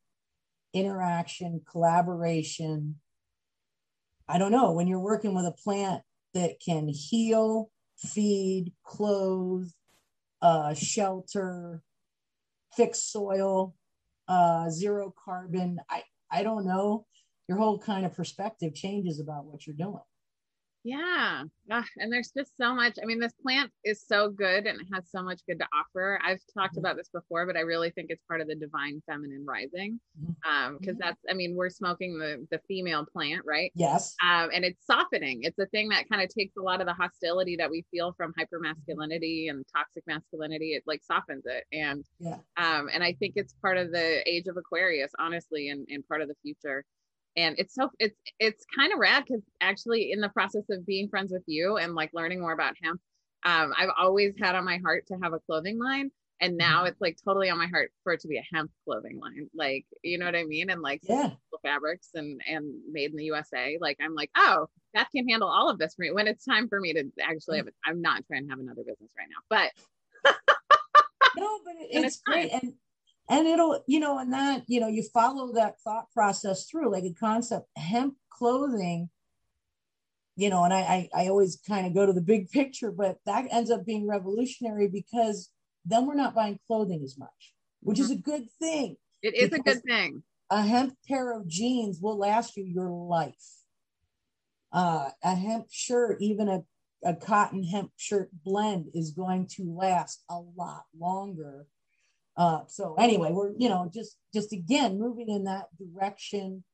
[0.72, 2.96] interaction, collaboration.
[4.28, 6.02] I don't know, when you're working with a plant
[6.34, 9.68] that can heal, feed, clothe,
[10.40, 11.82] uh, shelter,
[12.74, 13.74] fix soil,
[14.28, 17.06] uh, zero carbon, I, I don't know.
[17.48, 20.00] Your whole kind of perspective changes about what you're doing.
[20.84, 21.44] Yeah.
[21.70, 22.98] Ah, and there's just so much.
[23.00, 26.18] I mean, this plant is so good and it has so much good to offer.
[26.24, 26.80] I've talked mm-hmm.
[26.80, 30.00] about this before, but I really think it's part of the divine feminine rising.
[30.20, 30.50] Mm-hmm.
[30.50, 31.06] Um, because mm-hmm.
[31.06, 33.70] that's I mean, we're smoking the the female plant, right?
[33.74, 34.16] Yes.
[34.22, 35.40] Um, and it's softening.
[35.42, 38.12] It's a thing that kind of takes a lot of the hostility that we feel
[38.16, 40.74] from hypermasculinity and toxic masculinity.
[40.74, 41.64] It like softens it.
[41.72, 42.38] And yeah.
[42.56, 46.22] um, and I think it's part of the age of Aquarius, honestly, and, and part
[46.22, 46.84] of the future
[47.36, 51.08] and it's so it's it's kind of rad because actually in the process of being
[51.08, 52.98] friends with you and like learning more about him
[53.44, 56.88] um, i've always had on my heart to have a clothing line and now mm-hmm.
[56.88, 59.86] it's like totally on my heart for it to be a hemp clothing line like
[60.02, 61.30] you know what i mean and like yeah.
[61.62, 65.70] fabrics and and made in the usa like i'm like oh that can handle all
[65.70, 68.26] of this for me when it's time for me to actually have it i'm not
[68.26, 70.34] trying to have another business right now but
[71.36, 72.74] no but it's, it's great and
[73.28, 77.04] and it'll you know and that you know you follow that thought process through like
[77.04, 79.08] a concept hemp clothing
[80.36, 83.18] you know and i i, I always kind of go to the big picture but
[83.26, 85.50] that ends up being revolutionary because
[85.84, 88.04] then we're not buying clothing as much which mm-hmm.
[88.04, 92.18] is a good thing it is a good thing a hemp pair of jeans will
[92.18, 93.34] last you your life
[94.72, 96.62] uh, a hemp shirt even a,
[97.04, 101.66] a cotton hemp shirt blend is going to last a lot longer
[102.36, 106.64] uh, so anyway, we're you know just just again moving in that direction,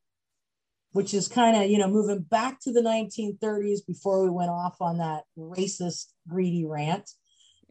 [0.93, 4.77] which is kind of you know moving back to the 1930s before we went off
[4.81, 7.11] on that racist greedy rant,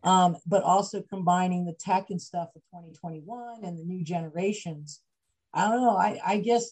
[0.04, 5.02] um, but also combining the tech and stuff of 2021 and the new generations.
[5.54, 5.96] I don't know.
[5.96, 6.72] I I guess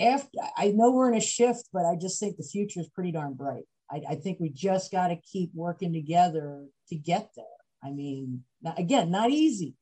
[0.00, 3.12] after I know we're in a shift, but I just think the future is pretty
[3.12, 3.64] darn bright.
[3.90, 7.44] I, I think we just got to keep working together to get there.
[7.82, 8.44] I mean,
[8.76, 9.74] again, not easy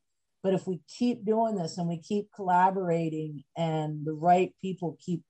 [0.47, 5.25] but if we keep doing this and we keep collaborating and the right people keep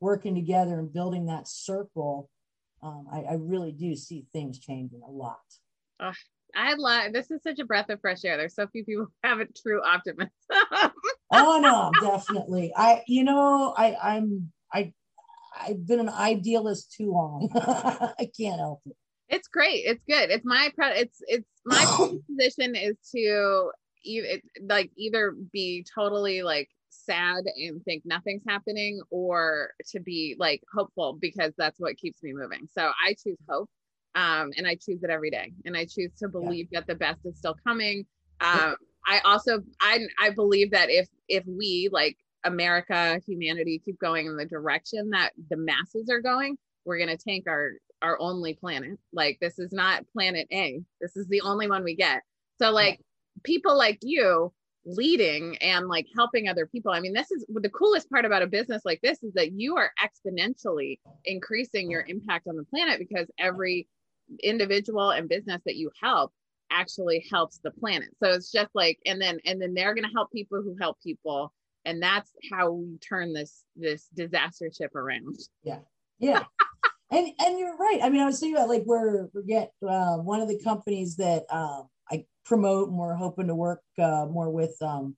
[0.00, 2.30] working together and building that circle,
[2.82, 5.36] um, I, I, really do see things changing a lot.
[6.00, 6.12] Oh,
[6.56, 8.38] I love this is such a breath of fresh air.
[8.38, 10.30] There's so few people who have a true optimism.
[11.30, 12.72] oh no, definitely.
[12.74, 14.94] I you know, I I'm I
[15.60, 17.50] I've been an idealist too long.
[17.54, 18.96] I can't help it.
[19.28, 19.82] It's great.
[19.84, 20.30] It's good.
[20.30, 21.84] It's my it's it's my
[22.30, 23.70] position is to
[24.04, 30.62] it, like either be totally like sad and think nothing's happening or to be like
[30.72, 32.68] hopeful because that's what keeps me moving.
[32.72, 33.68] So I choose hope.
[34.16, 35.52] Um, and I choose it every day.
[35.64, 36.80] And I choose to believe yeah.
[36.80, 38.06] that the best is still coming.
[38.40, 44.26] Um, I also I I believe that if if we like America, humanity keep going
[44.26, 48.98] in the direction that the masses are going, we're gonna tank our our only planet.
[49.12, 50.80] Like this is not planet A.
[51.00, 52.22] This is the only one we get.
[52.58, 53.00] So like
[53.42, 54.52] people like you
[54.86, 56.92] leading and like helping other people.
[56.92, 59.76] I mean, this is the coolest part about a business like this is that you
[59.76, 63.88] are exponentially increasing your impact on the planet because every
[64.42, 66.32] individual and business that you help
[66.70, 68.08] actually helps the planet.
[68.22, 70.98] So it's just like and then and then they're going to help people who help
[71.02, 71.52] people
[71.84, 75.38] and that's how we turn this this disaster ship around.
[75.62, 75.80] Yeah.
[76.18, 76.44] Yeah.
[77.10, 78.00] and and you're right.
[78.02, 81.16] I mean, I was thinking about like we're we're get uh, one of the companies
[81.16, 81.88] that um
[82.44, 85.16] promote and we're hoping to work uh, more with um,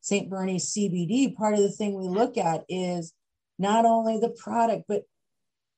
[0.00, 0.30] St.
[0.30, 1.34] Bernie's CBD.
[1.34, 3.12] Part of the thing we look at is
[3.58, 5.02] not only the product, but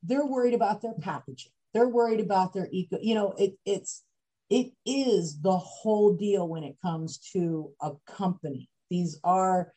[0.03, 1.53] they're worried about their packaging.
[1.73, 2.99] They're worried about their eco.
[3.01, 4.03] You know, it, it's
[4.51, 8.69] it is the whole deal when it comes to a company.
[8.91, 9.73] These are,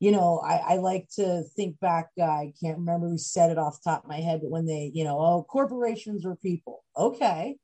[0.00, 2.10] you know, I, I like to think back.
[2.20, 4.90] Uh, I can't remember who said it off top of my head, but when they,
[4.94, 6.84] you know, oh, corporations are people.
[6.96, 7.56] Okay,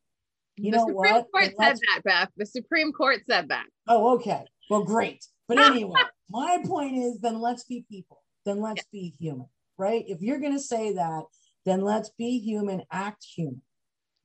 [0.56, 1.30] you the know Supreme what?
[1.32, 2.28] Court said that, Beth.
[2.36, 3.66] The Supreme Court said that.
[3.88, 4.44] Oh, okay.
[4.70, 5.24] Well, great.
[5.48, 8.22] But anyway, my point is then let's be people.
[8.44, 9.00] Then let's yeah.
[9.00, 9.46] be human,
[9.78, 10.04] right?
[10.06, 11.24] If you're going to say that,
[11.64, 13.62] then let's be human, act human.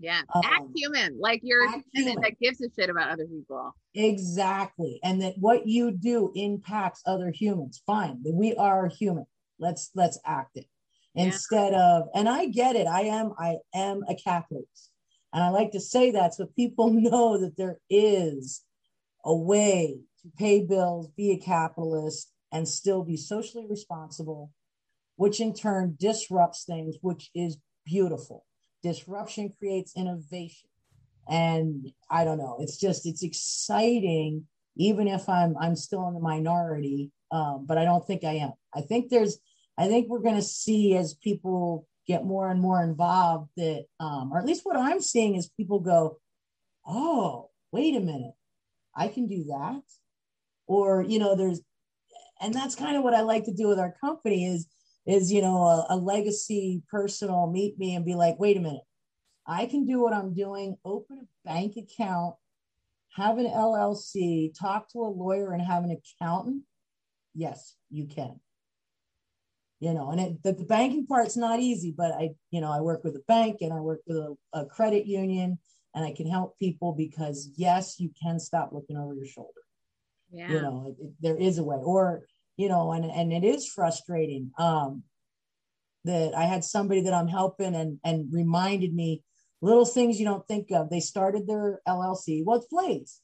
[0.02, 3.76] Yeah, um, act human, like you're human, human that gives a shit about other people.
[3.96, 7.82] Exactly, and that what you do impacts other humans.
[7.86, 9.26] Fine, we are human.
[9.60, 10.68] Let's let's act it
[11.16, 11.26] yeah.
[11.26, 12.08] instead of.
[12.16, 12.88] And I get it.
[12.88, 14.89] I am I am a capitalist,
[15.34, 18.64] and I like to say that so people know that there is
[19.26, 24.52] a way to pay bills, be a capitalist, and still be socially responsible,
[25.16, 28.46] which in turn disrupts things, which is beautiful.
[28.82, 30.70] Disruption creates innovation.
[31.28, 36.20] And i don't know it's just it's exciting even if i'm i'm still in the
[36.20, 38.54] minority um, but i don't think i am.
[38.74, 39.38] I think there's
[39.78, 44.34] i think we're going to see as people get more and more involved that um,
[44.34, 46.18] or at least what i'm seeing is people go
[46.86, 48.34] oh wait a minute.
[48.96, 49.82] I can do that.
[50.68, 51.62] Or you know there's
[52.42, 54.68] and that's kind of what i like to do with our company is
[55.08, 58.84] is you know a, a legacy personal meet me and be like wait a minute.
[59.48, 60.78] I can do what i'm doing.
[60.86, 62.36] Open a bank account
[63.16, 66.64] have an llc talk to a lawyer and have an accountant.
[67.34, 68.40] Yes you can
[69.80, 72.80] you know and it, the, the banking part's not easy but i you know i
[72.80, 75.58] work with a bank and i work with a, a credit union
[75.96, 79.62] and i can help people because yes you can stop looking over your shoulder
[80.32, 80.52] yeah.
[80.52, 82.24] you know it, it, there is a way or
[82.60, 84.52] you know, and and it is frustrating.
[84.60, 85.04] Um,
[86.04, 89.24] that I had somebody that I'm helping and and reminded me
[89.62, 90.90] little things you don't think of.
[90.90, 92.44] They started their LLC.
[92.46, 93.22] Well, it's Blaze.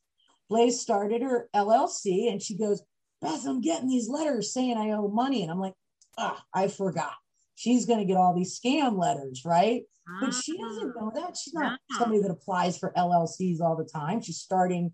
[0.49, 2.81] Blaze started her LLC, and she goes,
[3.21, 5.73] Beth, I'm getting these letters saying I owe money, and I'm like,
[6.17, 7.13] ah, I forgot.
[7.55, 9.83] She's going to get all these scam letters, right?
[10.21, 11.35] But she doesn't know that.
[11.35, 14.21] She's not somebody that applies for LLCs all the time.
[14.21, 14.93] She's starting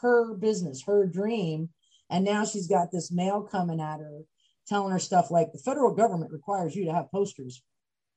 [0.00, 1.68] her business, her dream,
[2.10, 4.22] and now she's got this mail coming at her
[4.68, 7.62] telling her stuff like the federal government requires you to have posters,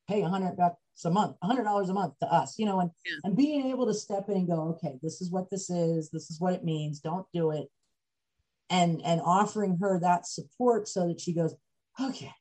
[0.08, 2.80] pay a hundred bucks a month, a hundred dollars a month to us, you know,
[2.82, 3.14] and, yeah.
[3.24, 6.30] and being able to step in and go, okay, this is what this is, this
[6.30, 7.68] is what it means, don't do it.
[8.70, 11.56] And and offering her that support so that she goes,
[12.00, 12.32] okay.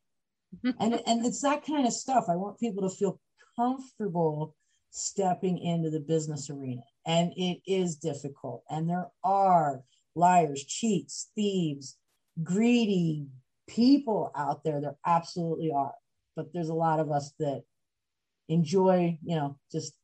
[0.64, 2.24] And and it's that kind of stuff.
[2.28, 3.20] I want people to feel
[3.56, 4.54] comfortable
[4.90, 6.82] stepping into the business arena.
[7.06, 8.64] And it is difficult.
[8.68, 9.82] And there are
[10.14, 11.96] liars, cheats, thieves,
[12.42, 13.26] greedy
[13.68, 14.80] people out there.
[14.80, 15.94] There absolutely are.
[16.36, 17.62] But there's a lot of us that
[18.48, 19.94] enjoy, you know, just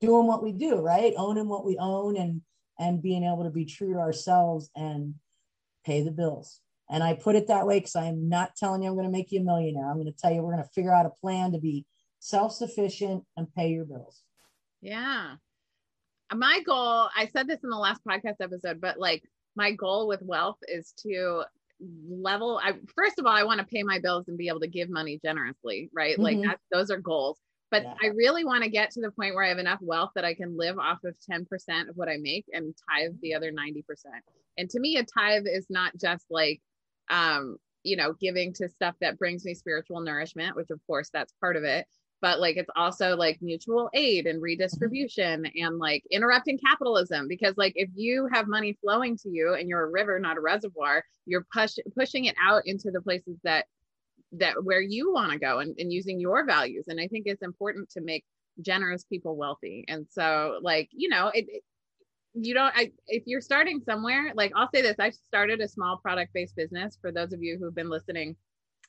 [0.00, 1.14] doing what we do, right?
[1.16, 2.42] Owning what we own and
[2.78, 5.14] and being able to be true to ourselves and
[5.84, 6.60] pay the bills.
[6.92, 9.32] And I put it that way because I'm not telling you I'm going to make
[9.32, 9.90] you a millionaire.
[9.90, 11.86] I'm going to tell you we're going to figure out a plan to be
[12.18, 14.20] self sufficient and pay your bills.
[14.82, 15.36] Yeah.
[16.34, 19.22] My goal, I said this in the last podcast episode, but like
[19.56, 21.44] my goal with wealth is to
[22.08, 24.68] level I first of all I want to pay my bills and be able to
[24.68, 26.18] give money generously, right?
[26.18, 26.42] Mm-hmm.
[26.44, 27.40] Like those are goals.
[27.70, 27.94] But yeah.
[28.02, 30.34] I really want to get to the point where I have enough wealth that I
[30.34, 33.82] can live off of 10% of what I make and tithe the other 90%.
[34.58, 36.60] And to me a tithe is not just like
[37.10, 41.34] um you know giving to stuff that brings me spiritual nourishment, which of course that's
[41.40, 41.86] part of it,
[42.22, 47.72] but like it's also like mutual aid and redistribution and like interrupting capitalism because like
[47.74, 51.44] if you have money flowing to you and you're a river not a reservoir you're
[51.52, 53.66] push, pushing it out into the places that
[54.30, 56.86] that where you want to go and, and using your values.
[56.88, 58.24] And i think it's important to make
[58.60, 59.84] generous people wealthy.
[59.88, 61.62] And so like you know it, it
[62.34, 65.98] you don't I, if you're starting somewhere like i'll say this i started a small
[65.98, 68.36] product based business for those of you who've been listening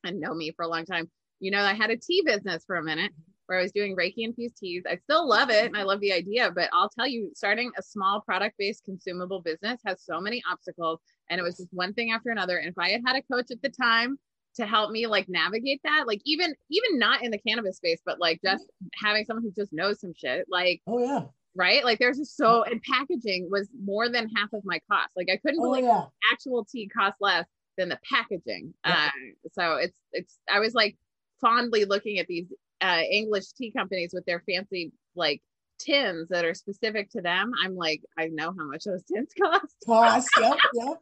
[0.05, 1.09] and know me for a long time
[1.43, 3.11] you know, I had a tea business for a minute
[3.47, 4.83] where I was doing Reiki infused teas.
[4.89, 7.83] I still love it and I love the idea, but I'll tell you, starting a
[7.83, 11.01] small product based consumable business has so many obstacles.
[11.29, 12.59] And it was just one thing after another.
[12.59, 14.17] And if I had had a coach at the time
[14.55, 18.21] to help me like navigate that, like even, even not in the cannabis space, but
[18.21, 19.05] like just mm-hmm.
[19.05, 21.23] having someone who just knows some shit, like, oh, yeah.
[21.55, 21.83] Right.
[21.83, 25.09] Like there's just so, and packaging was more than half of my cost.
[25.15, 26.05] Like I couldn't oh, believe yeah.
[26.31, 27.45] actual tea cost less
[27.77, 28.73] than the packaging.
[28.85, 29.05] Yeah.
[29.07, 30.97] Uh, so it's, it's, I was like,
[31.43, 32.47] fondly looking at these
[32.81, 35.41] uh, English tea companies with their fancy like
[35.79, 37.51] tins that are specific to them.
[37.63, 39.75] I'm like, I know how much those tins cost.
[39.85, 40.97] Cost, yep, yep.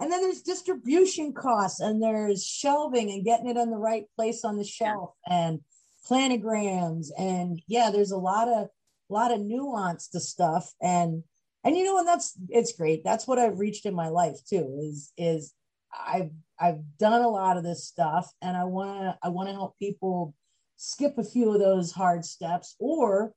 [0.00, 4.44] And then there's distribution costs, and there's shelving and getting it on the right place
[4.44, 5.48] on the shelf, yeah.
[5.48, 5.60] and
[6.08, 8.68] planograms, and yeah, there's a lot of
[9.12, 11.22] a lot of nuance to stuff, and
[11.64, 13.04] and you know, and that's it's great.
[13.04, 14.78] That's what I've reached in my life too.
[14.80, 15.54] Is is
[15.92, 19.54] I've I've done a lot of this stuff and I want to I want to
[19.54, 20.34] help people
[20.76, 23.32] skip a few of those hard steps or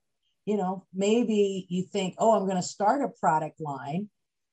[0.46, 4.10] you know maybe you think oh I'm going to start a product line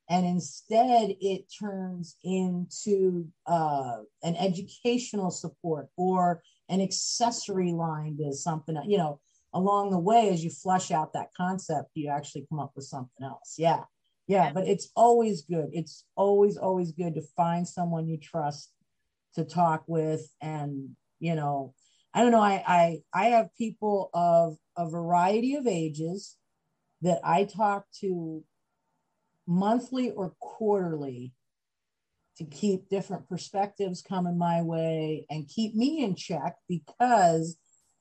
[0.09, 8.77] and instead it turns into uh, an educational support or an accessory line to something
[8.87, 9.21] you know
[9.55, 13.25] along the way as you flush out that concept you actually come up with something
[13.25, 13.55] else.
[13.59, 13.85] Yeah.
[14.27, 15.71] Yeah but it's always good.
[15.73, 18.73] It's always always good to find someone you trust
[19.35, 20.29] to talk with.
[20.41, 21.73] And you know
[22.13, 26.37] i don't know i i, I have people of a variety of ages
[27.01, 28.45] that i talk to
[29.47, 31.33] monthly or quarterly
[32.39, 37.57] to keep different perspectives coming my way and keep me in check because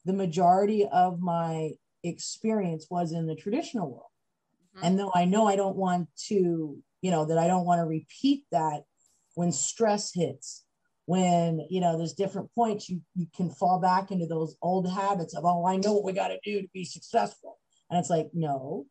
[0.05, 1.71] the majority of my
[2.03, 4.11] experience was in the traditional world.
[4.75, 4.85] Mm-hmm.
[4.85, 7.85] And though I know I don't want to, you know, that I don't want to
[7.85, 8.83] repeat that
[9.35, 10.63] when stress hits,
[11.05, 15.35] when, you know, there's different points, you, you can fall back into those old habits
[15.35, 17.57] of, oh, I know what we got to do to be successful.
[17.89, 18.85] And it's like, no,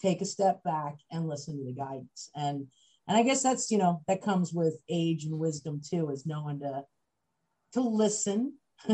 [0.00, 2.30] take a step back and listen to the guidance.
[2.34, 2.66] And
[3.08, 6.60] and I guess that's, you know, that comes with age and wisdom too, is knowing
[6.60, 6.84] to
[7.72, 8.54] to listen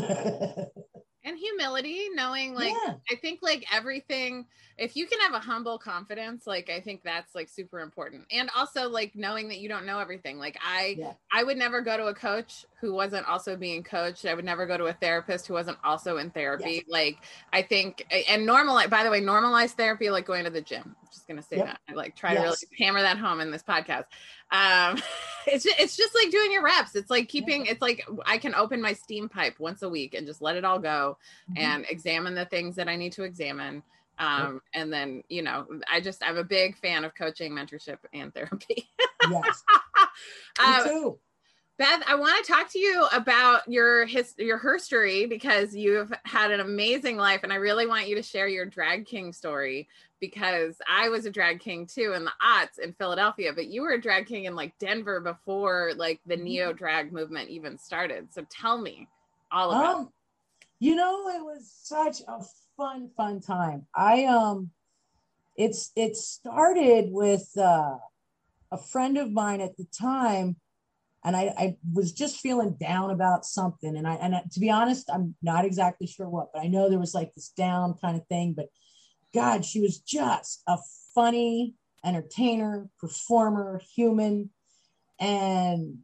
[1.28, 2.94] and humility knowing like yeah.
[3.10, 4.46] i think like everything
[4.78, 8.48] if you can have a humble confidence like i think that's like super important and
[8.56, 11.12] also like knowing that you don't know everything like i yeah.
[11.32, 14.66] i would never go to a coach who wasn't also being coached i would never
[14.66, 16.84] go to a therapist who wasn't also in therapy yes.
[16.88, 17.18] like
[17.52, 21.08] i think and normalize by the way normalize therapy like going to the gym i'm
[21.12, 21.66] just gonna say yep.
[21.66, 22.40] that i like try yes.
[22.60, 24.04] to really hammer that home in this podcast
[24.50, 25.00] um
[25.46, 26.94] it's just, it's just like doing your reps.
[26.94, 30.26] It's like keeping it's like i can open my steam pipe once a week and
[30.26, 31.18] just let it all go
[31.50, 31.62] mm-hmm.
[31.62, 33.82] and examine the things that i need to examine.
[34.18, 38.32] Um and then you know i just i'm a big fan of coaching mentorship and
[38.34, 38.88] therapy.
[39.28, 39.62] Yes.
[40.64, 41.18] Um, Me too.
[41.78, 46.50] Beth, I want to talk to you about your his your history because you've had
[46.50, 50.74] an amazing life, and I really want you to share your drag king story because
[50.88, 54.00] I was a drag king too in the aughts in Philadelphia, but you were a
[54.00, 56.44] drag king in like Denver before like the mm-hmm.
[56.44, 58.34] neo drag movement even started.
[58.34, 59.06] So tell me
[59.52, 60.12] all about um.
[60.80, 62.42] You know, it was such a
[62.76, 63.86] fun, fun time.
[63.94, 64.70] I um
[65.56, 67.98] it's it started with uh
[68.72, 70.56] a friend of mine at the time
[71.24, 75.10] and I, I was just feeling down about something and I and to be honest
[75.12, 78.26] I'm not exactly sure what but I know there was like this down kind of
[78.28, 78.68] thing but
[79.34, 80.78] God, she was just a
[81.14, 84.50] funny entertainer, performer, human.
[85.20, 85.98] And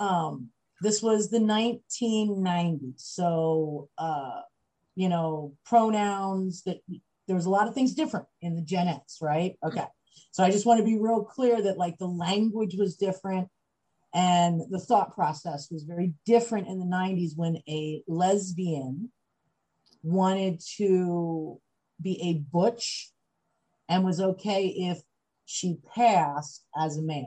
[0.00, 0.50] um,
[0.80, 2.94] this was the 1990s.
[2.96, 4.40] So, uh,
[4.96, 6.78] you know, pronouns that
[7.26, 9.56] there was a lot of things different in the Gen X, right?
[9.64, 9.86] Okay.
[10.30, 13.48] So I just want to be real clear that like the language was different
[14.14, 19.10] and the thought process was very different in the 90s when a lesbian
[20.04, 21.60] wanted to
[22.00, 23.10] be a butch
[23.88, 25.00] and was okay if
[25.46, 27.26] she passed as a man.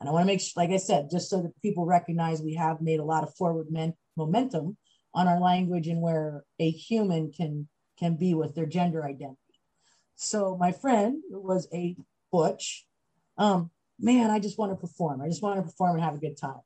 [0.00, 2.54] And I want to make sure, like I said, just so that people recognize we
[2.54, 4.76] have made a lot of forward men- momentum
[5.14, 7.68] on our language and where a human can
[7.98, 9.36] can be with their gender identity.
[10.14, 11.96] So my friend was a
[12.30, 12.86] butch.
[13.36, 15.20] Um, man, I just want to perform.
[15.20, 16.60] I just want to perform and have a good time.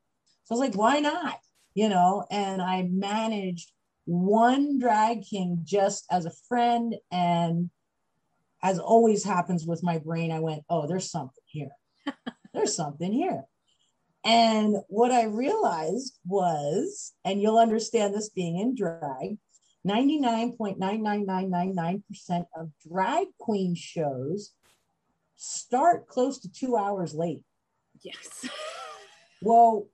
[0.44, 1.38] So I was like, why not?
[1.74, 3.72] You know, and I managed
[4.04, 6.94] one drag king just as a friend.
[7.10, 7.70] And
[8.62, 11.70] as always happens with my brain, I went, oh, there's something here.
[12.54, 13.44] there's something here.
[14.24, 19.38] And what I realized was, and you'll understand this being in drag,
[19.86, 24.52] 99.99999% of drag queen shows
[25.42, 27.42] start close to two hours late.
[28.02, 28.48] Yes.
[29.42, 29.88] well,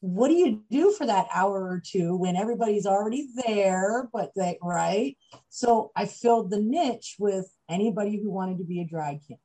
[0.00, 4.56] what do you do for that hour or two when everybody's already there but they
[4.62, 5.14] right
[5.50, 9.36] so i filled the niche with anybody who wanted to be a drag king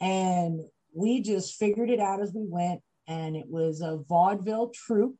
[0.00, 0.60] and
[0.92, 5.14] we just figured it out as we went and it was a vaudeville troupe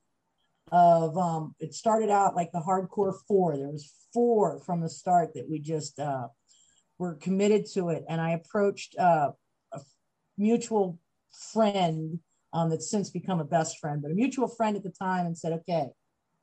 [0.73, 5.35] of um it started out like the hardcore four there was four from the start
[5.35, 6.27] that we just uh
[6.99, 9.31] were committed to it and i approached uh
[9.73, 9.81] a
[10.37, 10.99] mutual
[11.53, 12.21] friend
[12.53, 15.37] um, that's since become a best friend, but a mutual friend at the time, and
[15.37, 15.89] said, "Okay,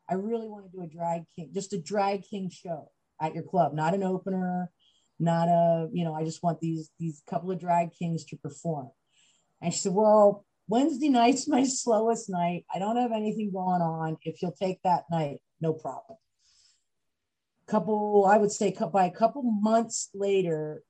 [0.09, 2.91] I really want to do a drag king, just a drag king show
[3.21, 4.69] at your club, not an opener,
[5.19, 8.91] not a, you know, I just want these these couple of drag kings to perform."
[9.61, 12.65] And she said, "Well, Wednesday night's my slowest night.
[12.73, 14.17] I don't have anything going on.
[14.23, 16.19] If you'll take that night, no problem."
[17.67, 20.83] Couple, I would say, by a couple months later,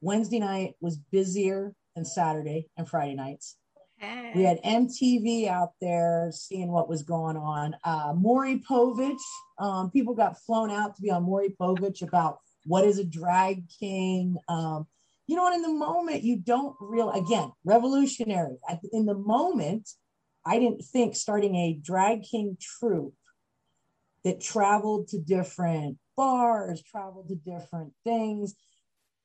[0.00, 3.56] Wednesday night was busier than Saturday and Friday nights.
[4.34, 7.76] We had MTV out there seeing what was going on.
[7.84, 9.20] Uh, Maury Povich,
[9.58, 13.64] um, people got flown out to be on Maury Povich about what is a drag
[13.80, 14.36] king.
[14.48, 14.86] Um,
[15.26, 18.56] you know, and in the moment, you don't real again, revolutionary.
[18.92, 19.88] In the moment,
[20.44, 23.14] I didn't think starting a drag king troupe
[24.24, 28.54] that traveled to different bars, traveled to different things,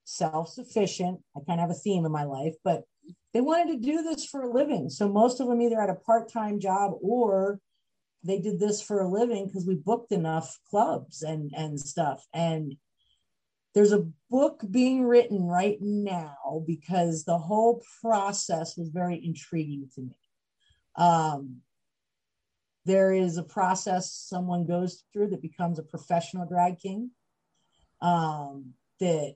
[0.03, 1.19] self sufficient.
[1.35, 2.83] I kind of have a theme in my life, but
[3.33, 4.89] they wanted to do this for a living.
[4.89, 7.59] So most of them either had a part time job or
[8.23, 12.75] they did this for a living because we booked enough clubs and and stuff and
[13.75, 20.01] there's a book being written right now because the whole process was very intriguing to
[20.01, 20.15] me
[20.97, 21.61] um,
[22.85, 27.11] there is a process someone goes through that becomes a professional drag king
[28.01, 29.35] um, that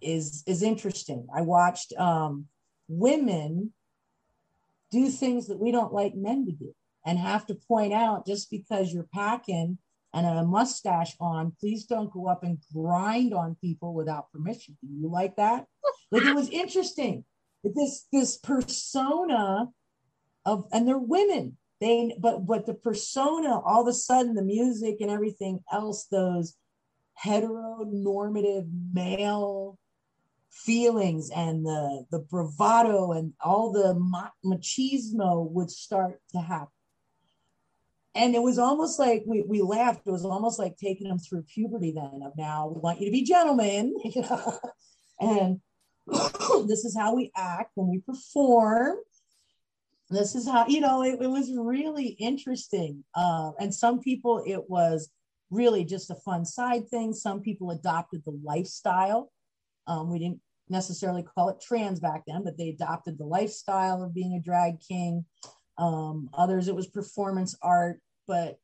[0.00, 2.46] is is interesting i watched um,
[2.88, 3.72] women
[4.90, 6.74] do things that we don't like men to do
[7.04, 9.78] and have to point out just because you're packing
[10.16, 14.76] and a mustache on, please don't go up and grind on people without permission.
[14.80, 15.66] Do you like that?
[16.10, 17.24] like it was interesting.
[17.62, 19.68] This this persona
[20.46, 21.58] of and they're women.
[21.80, 26.54] They but but the persona, all of a sudden the music and everything else, those
[27.22, 29.78] heteronormative male
[30.50, 33.94] feelings and the the bravado and all the
[34.44, 36.68] machismo would start to happen.
[38.14, 40.06] And it was almost like we, we laughed.
[40.06, 43.12] It was almost like taking them through puberty then of now we want you to
[43.12, 44.58] be gentlemen you know?
[45.20, 45.60] And
[46.66, 48.96] this is how we act when we perform
[50.10, 54.68] this is how you know it, it was really interesting uh, and some people it
[54.68, 55.10] was
[55.50, 59.30] really just a fun side thing some people adopted the lifestyle
[59.86, 64.14] um, we didn't necessarily call it trans back then, but they adopted the lifestyle of
[64.14, 65.24] being a drag king.
[65.78, 68.58] Um, others, it was performance art, but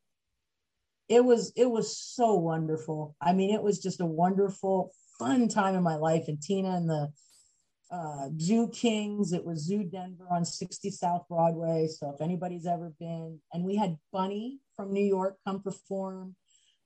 [1.08, 3.16] it was it was so wonderful.
[3.20, 6.24] I mean, it was just a wonderful, fun time in my life.
[6.28, 7.12] And Tina and the
[7.92, 11.86] uh, Zoo Kings, it was Zoo Denver on 60 South Broadway.
[11.88, 16.34] So if anybody's ever been, and we had Bunny from New York come perform.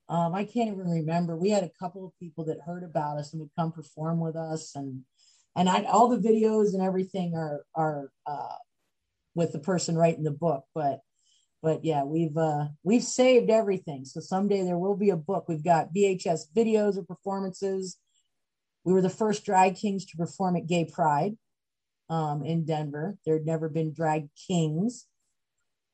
[0.09, 1.37] Um, I can't even remember.
[1.37, 4.35] We had a couple of people that heard about us and would come perform with
[4.35, 5.03] us, and
[5.55, 8.55] and I, all the videos and everything are are uh,
[9.35, 10.63] with the person writing the book.
[10.73, 11.01] But
[11.61, 14.05] but yeah, we've uh, we've saved everything.
[14.05, 15.45] So someday there will be a book.
[15.49, 17.97] We've got VHS videos of performances.
[18.83, 21.37] We were the first drag kings to perform at Gay Pride
[22.09, 23.17] um, in Denver.
[23.25, 25.05] There had never been drag kings.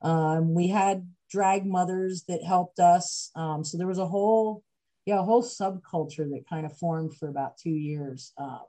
[0.01, 3.31] Um, we had drag mothers that helped us.
[3.35, 4.63] Um, so there was a whole,
[5.05, 8.33] yeah, a whole subculture that kind of formed for about two years.
[8.37, 8.59] Uh,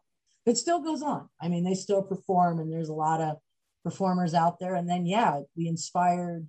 [0.46, 1.28] it still goes on.
[1.40, 3.36] I mean, they still perform, and there's a lot of
[3.82, 4.74] performers out there.
[4.74, 6.48] And then, yeah, we inspired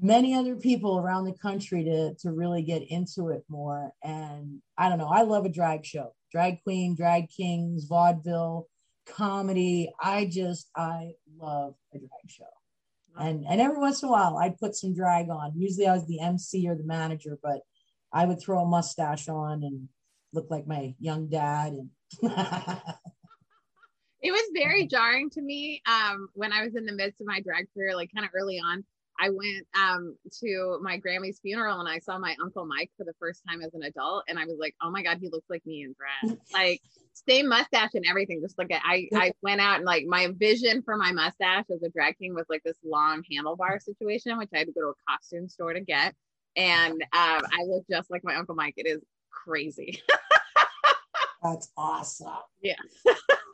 [0.00, 3.92] many other people around the country to to really get into it more.
[4.02, 8.68] And I don't know, I love a drag show, drag queen, drag kings, vaudeville,
[9.06, 9.92] comedy.
[10.00, 12.44] I just I love a drag show
[13.18, 15.52] and and every once in a while I'd put some drag on.
[15.56, 17.60] Usually I was the MC or the manager, but
[18.12, 19.88] I would throw a mustache on and
[20.32, 21.72] look like my young dad.
[21.72, 21.90] And
[24.22, 27.40] it was very jarring to me um, when I was in the midst of my
[27.40, 28.84] drag career, like kind of early on.
[29.20, 33.14] I went um, to my Grammy's funeral and I saw my uncle Mike for the
[33.18, 35.64] first time as an adult, and I was like, "Oh my god, he looks like
[35.66, 36.80] me in drag!" like
[37.28, 38.40] same mustache and everything.
[38.40, 41.88] Just like I, I went out and like my vision for my mustache as a
[41.90, 45.12] drag king was like this long handlebar situation, which I had to go to a
[45.12, 46.14] costume store to get,
[46.56, 48.74] and um, I look just like my uncle Mike.
[48.76, 50.02] It is crazy.
[51.42, 52.30] That's awesome.
[52.62, 52.74] Yeah.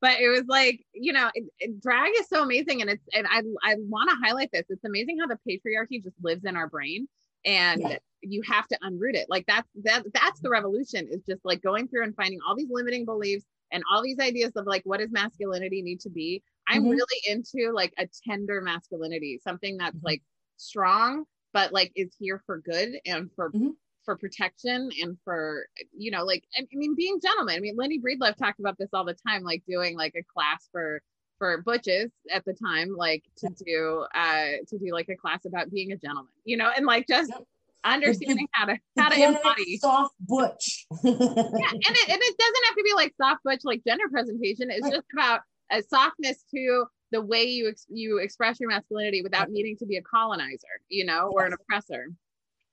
[0.00, 3.26] but it was like you know it, it, drag is so amazing and it's and
[3.30, 6.68] i i want to highlight this it's amazing how the patriarchy just lives in our
[6.68, 7.08] brain
[7.44, 7.96] and yeah.
[8.22, 11.88] you have to unroot it like that's that that's the revolution is just like going
[11.88, 15.10] through and finding all these limiting beliefs and all these ideas of like what does
[15.10, 16.90] masculinity need to be i'm mm-hmm.
[16.90, 20.06] really into like a tender masculinity something that's mm-hmm.
[20.06, 20.22] like
[20.56, 23.68] strong but like is here for good and for mm-hmm
[24.08, 27.56] for protection and for you know like I mean being gentlemen.
[27.56, 30.66] I mean Lynnee Breedlove talked about this all the time, like doing like a class
[30.72, 31.02] for
[31.36, 35.70] for butches at the time, like to do uh to do like a class about
[35.70, 37.42] being a gentleman, you know, and like just yep.
[37.84, 40.86] understanding how to how to embody soft butch.
[41.04, 44.70] yeah, and it and it doesn't have to be like soft butch like gender presentation.
[44.70, 44.94] It's right.
[44.94, 45.40] just about
[45.70, 49.96] a softness to the way you ex- you express your masculinity without needing to be
[49.98, 52.06] a colonizer, you know, or an oppressor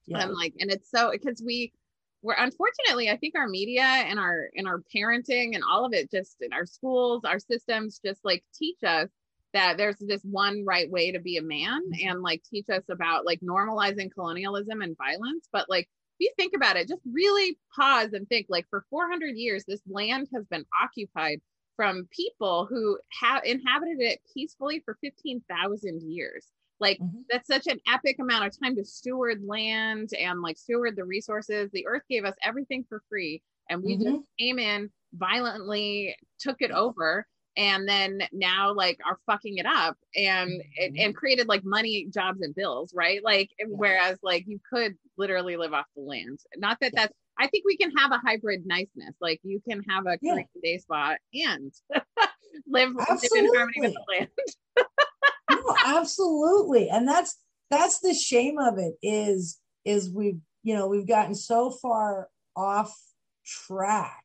[0.08, 0.20] yeah.
[0.20, 1.72] i'm like and it's so because we
[2.22, 6.10] we're unfortunately i think our media and our and our parenting and all of it
[6.12, 9.10] just in our schools our systems just like teach us
[9.54, 12.10] that there's this one right way to be a man mm-hmm.
[12.10, 15.88] and like teach us about like normalizing colonialism and violence but like
[16.18, 19.82] if you think about it, just really pause and think like for 400 years, this
[19.86, 21.42] land has been occupied
[21.76, 26.48] from people who have inhabited it peacefully for 15,000 years.
[26.80, 27.22] Like mm-hmm.
[27.30, 31.70] that's such an epic amount of time to steward land and like steward the resources.
[31.72, 34.16] The earth gave us everything for free and we mm-hmm.
[34.16, 37.26] just came in violently, took it over
[37.58, 40.96] and then now like are fucking it up and mm-hmm.
[40.98, 43.66] and created like money jobs and bills right like yeah.
[43.70, 47.04] whereas like you could literally live off the land not that yeah.
[47.04, 50.46] that's i think we can have a hybrid niceness like you can have a Korean
[50.56, 50.62] yeah.
[50.62, 51.72] day spa and
[52.68, 54.30] live, live in harmony with the land
[55.66, 57.38] no, absolutely and that's
[57.70, 62.96] that's the shame of it is is we've you know we've gotten so far off
[63.46, 64.24] track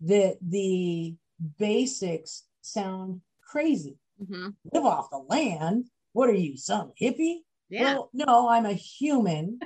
[0.00, 1.14] that the
[1.58, 3.98] basics sound crazy.
[4.22, 4.48] Mm-hmm.
[4.72, 5.86] Live off the land.
[6.12, 7.38] What are you, some hippie?
[7.68, 7.94] Yeah.
[7.94, 9.60] Well, no, I'm a human.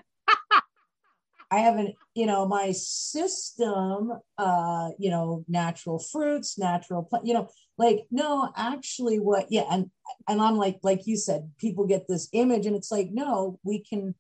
[1.51, 8.07] I haven't, you know, my system, uh, you know, natural fruits, natural, you know, like,
[8.11, 9.65] no, actually what, yeah.
[9.71, 9.91] And,
[10.29, 13.81] and I'm like, like you said, people get this image and it's like, no, we
[13.81, 14.15] can,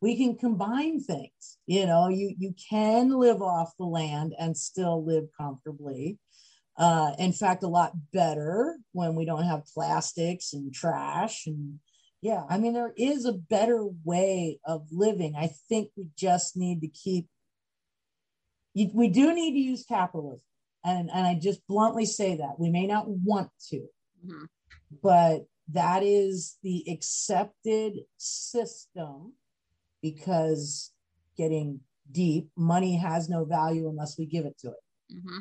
[0.00, 5.04] we can combine things, you know, you, you can live off the land and still
[5.04, 6.18] live comfortably.
[6.78, 11.46] Uh, in fact, a lot better when we don't have plastics and trash.
[11.46, 11.80] And
[12.22, 15.34] yeah, I mean, there is a better way of living.
[15.36, 17.26] I think we just need to keep,
[18.74, 20.44] we do need to use capitalism.
[20.84, 23.86] And, and I just bluntly say that we may not want to,
[24.26, 24.44] mm-hmm.
[25.02, 29.34] but that is the accepted system
[30.02, 30.92] because
[31.36, 35.14] getting deep, money has no value unless we give it to it.
[35.16, 35.38] Mm-hmm.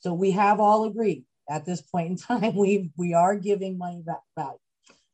[0.00, 4.02] So we have all agreed at this point in time, we we are giving money
[4.04, 4.58] back value.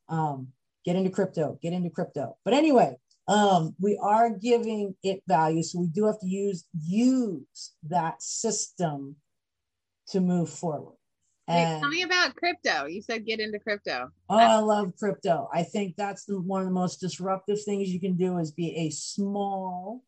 [0.09, 0.49] Um,
[0.85, 2.37] get into crypto, get into crypto.
[2.45, 2.97] But anyway,
[3.27, 5.63] um, we are giving it value.
[5.63, 9.17] So we do have to use use that system
[10.09, 10.97] to move forward.
[11.47, 12.87] And, tell me about crypto.
[12.87, 14.11] You said get into crypto.
[14.31, 15.49] Oh, I love crypto.
[15.53, 18.75] I think that's the, one of the most disruptive things you can do is be
[18.77, 20.03] a small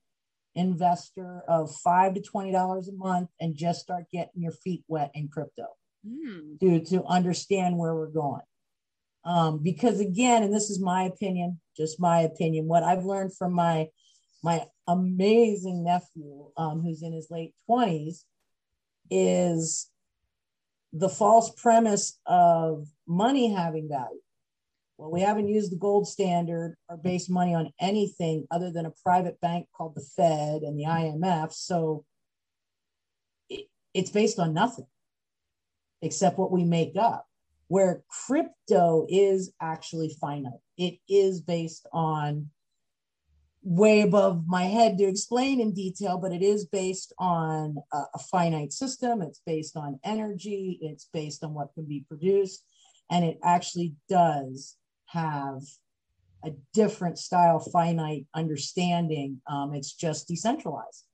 [0.55, 5.11] investor of five to twenty dollars a month and just start getting your feet wet
[5.14, 5.67] in crypto
[6.07, 6.59] mm.
[6.61, 8.43] to to understand where we're going.
[9.27, 13.53] Um, because again, and this is my opinion, just my opinion, what I've learned from
[13.53, 13.89] my
[14.45, 18.24] my amazing nephew, um, who's in his late twenties,
[19.11, 19.91] is
[20.93, 24.20] the false premise of money having value.
[24.97, 28.95] Well, we haven't used the gold standard or base money on anything other than a
[29.03, 31.53] private bank called the Fed and the IMF.
[31.53, 32.05] So
[33.51, 34.87] it, it's based on nothing
[36.01, 37.27] except what we make up.
[37.69, 42.51] Where crypto is actually finite, it is based on
[43.67, 48.19] way above my head to explain in detail, but it is based on a, a,
[48.31, 49.21] finite system.
[49.21, 50.79] It's based on energy.
[50.81, 52.64] It's based on what can be produced.
[53.11, 55.62] And it actually does have
[56.45, 59.41] a different style finite understanding.
[59.51, 61.06] Um, it's just decentralized.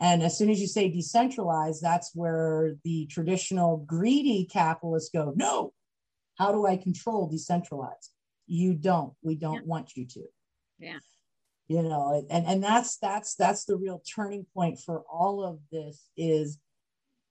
[0.00, 5.72] And as soon as you say decentralized, that's where the traditional greedy capitalists go, no,
[6.36, 8.10] how do I control decentralized?
[8.46, 9.14] You don't.
[9.22, 9.60] We don't yeah.
[9.66, 10.22] want you to.
[10.78, 10.98] Yeah.
[11.68, 16.10] You know, and, and that's that's that's the real turning point for all of this
[16.14, 16.58] is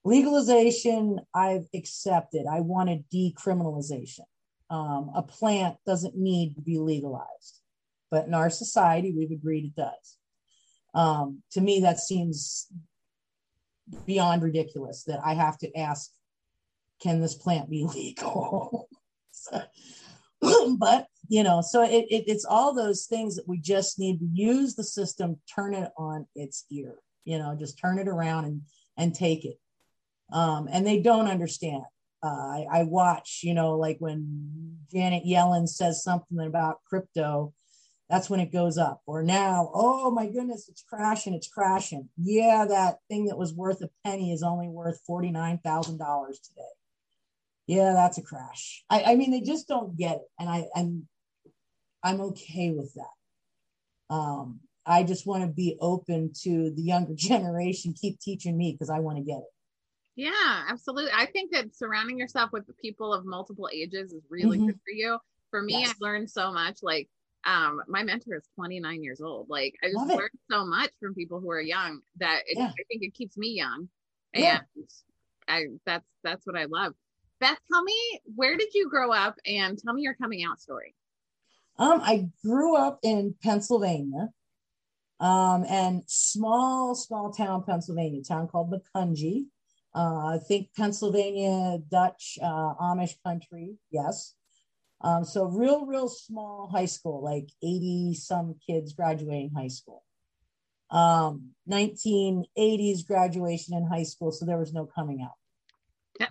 [0.04, 2.48] legalization I've accepted.
[2.50, 4.26] I want wanted decriminalization
[4.74, 7.62] um, a plant doesn't need to be legalized.
[8.10, 10.18] But in our society, we've agreed it does.
[10.94, 12.68] Um, to me, that seems
[14.06, 16.12] beyond ridiculous that I have to ask,
[17.02, 18.90] can this plant be legal?
[20.78, 24.28] but you know, so it, it, it's all those things that we just need to
[24.34, 28.62] use the system, turn it on its ear, you know, just turn it around and
[28.98, 29.58] and take it.
[30.32, 31.84] Um, and they don't understand.
[32.22, 37.54] Uh, I, I, watch, you know, like when Janet Yellen says something about crypto,
[38.14, 39.02] that's when it goes up.
[39.08, 42.10] Or now, oh my goodness, it's crashing, it's crashing.
[42.16, 45.64] Yeah, that thing that was worth a penny is only worth $49,000
[45.98, 46.62] today.
[47.66, 48.84] Yeah, that's a crash.
[48.88, 50.30] I, I mean, they just don't get it.
[50.40, 51.08] And I, I'm,
[52.04, 54.14] I'm okay with that.
[54.16, 58.92] Um, I just want to be open to the younger generation, keep teaching me because
[58.92, 59.52] I want to get it.
[60.16, 61.10] Yeah, absolutely.
[61.16, 64.68] I think that surrounding yourself with people of multiple ages is really mm-hmm.
[64.68, 65.18] good for you.
[65.50, 65.90] For me, yes.
[65.90, 66.78] I've learned so much.
[66.84, 67.10] Like,
[67.46, 69.50] um, my mentor is 29 years old.
[69.50, 72.68] Like, I just learned so much from people who are young that it, yeah.
[72.68, 73.90] I think it keeps me young.
[74.34, 74.60] And yeah.
[75.48, 76.94] I that's that's what I love.
[77.40, 77.96] Beth, tell me
[78.36, 80.96] where did you grow up and tell me your coming out story.
[81.78, 84.30] Um, I grew up in Pennsylvania.
[85.20, 89.46] Um, and small, small town, Pennsylvania, town called Macungie.
[89.96, 94.34] Uh, I think Pennsylvania, Dutch, uh, Amish country, yes.
[95.04, 100.04] Um, so real, real small high school, like 80 some kids graduating high school.
[100.90, 105.38] Um, 1980s graduation in high school, so there was no coming out.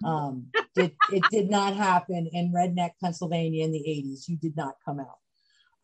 [0.05, 0.47] Um,
[0.77, 4.29] it, it did not happen in Redneck, Pennsylvania in the 80s.
[4.29, 5.19] You did not come out.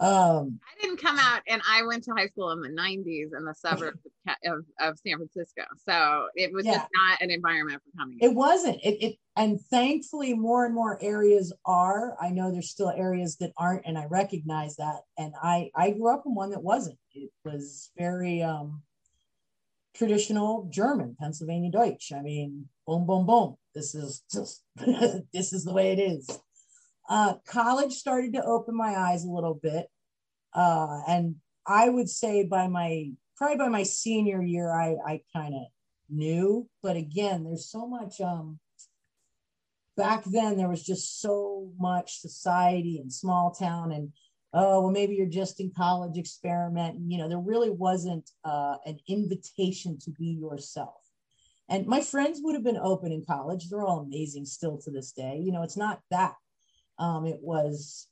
[0.01, 3.45] Um, I didn't come out, and I went to high school in the 90s in
[3.45, 3.99] the suburbs
[4.45, 5.63] of, of San Francisco.
[5.89, 6.75] So it was yeah.
[6.75, 8.19] just not an environment for coming.
[8.21, 8.79] It wasn't.
[8.85, 12.17] It, it and thankfully more and more areas are.
[12.21, 15.01] I know there's still areas that aren't, and I recognize that.
[15.17, 16.99] And I I grew up in one that wasn't.
[17.13, 18.83] It was very um,
[19.97, 22.13] traditional German, Pennsylvania Deutsch.
[22.13, 23.57] I mean, boom, boom, boom.
[23.75, 24.63] This is just
[25.33, 26.29] this is the way it is.
[27.09, 29.87] Uh, college started to open my eyes a little bit.
[30.55, 31.37] Uh, and
[31.67, 35.63] I would say by my, probably by my senior year, I, I kind of
[36.11, 36.69] knew.
[36.83, 38.59] But again, there's so much, um,
[39.99, 44.13] back then there was just so much society and small town and
[44.55, 48.77] oh well maybe you're just in college experiment and you know there really wasn't uh,
[48.87, 51.03] an invitation to be yourself
[51.69, 55.11] and my friends would have been open in college they're all amazing still to this
[55.11, 56.35] day you know it's not that
[56.99, 58.09] um, it was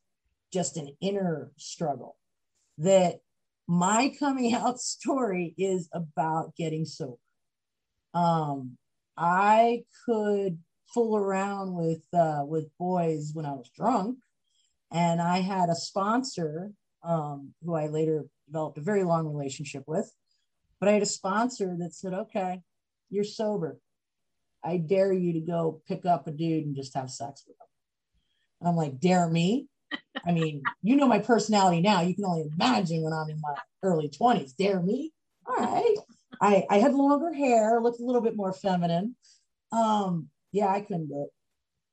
[0.52, 2.16] just an inner struggle
[2.78, 3.20] that
[3.66, 7.18] my coming out story is about getting sober.
[8.14, 8.78] Um,
[9.16, 10.58] I could
[10.92, 14.18] fool around with uh, with boys when I was drunk,
[14.92, 16.72] and I had a sponsor
[17.02, 20.10] um, who I later developed a very long relationship with.
[20.78, 22.62] But I had a sponsor that said, "Okay,
[23.10, 23.78] you're sober.
[24.64, 27.66] I dare you to go pick up a dude and just have sex with him."
[28.64, 29.68] I'm like, dare me?
[30.26, 32.00] I mean, you know my personality now.
[32.00, 34.56] You can only imagine when I'm in my early 20s.
[34.56, 35.12] Dare me?
[35.46, 35.96] All right.
[36.40, 39.14] I, I had longer hair, looked a little bit more feminine.
[39.72, 41.30] Um, yeah, I couldn't do it.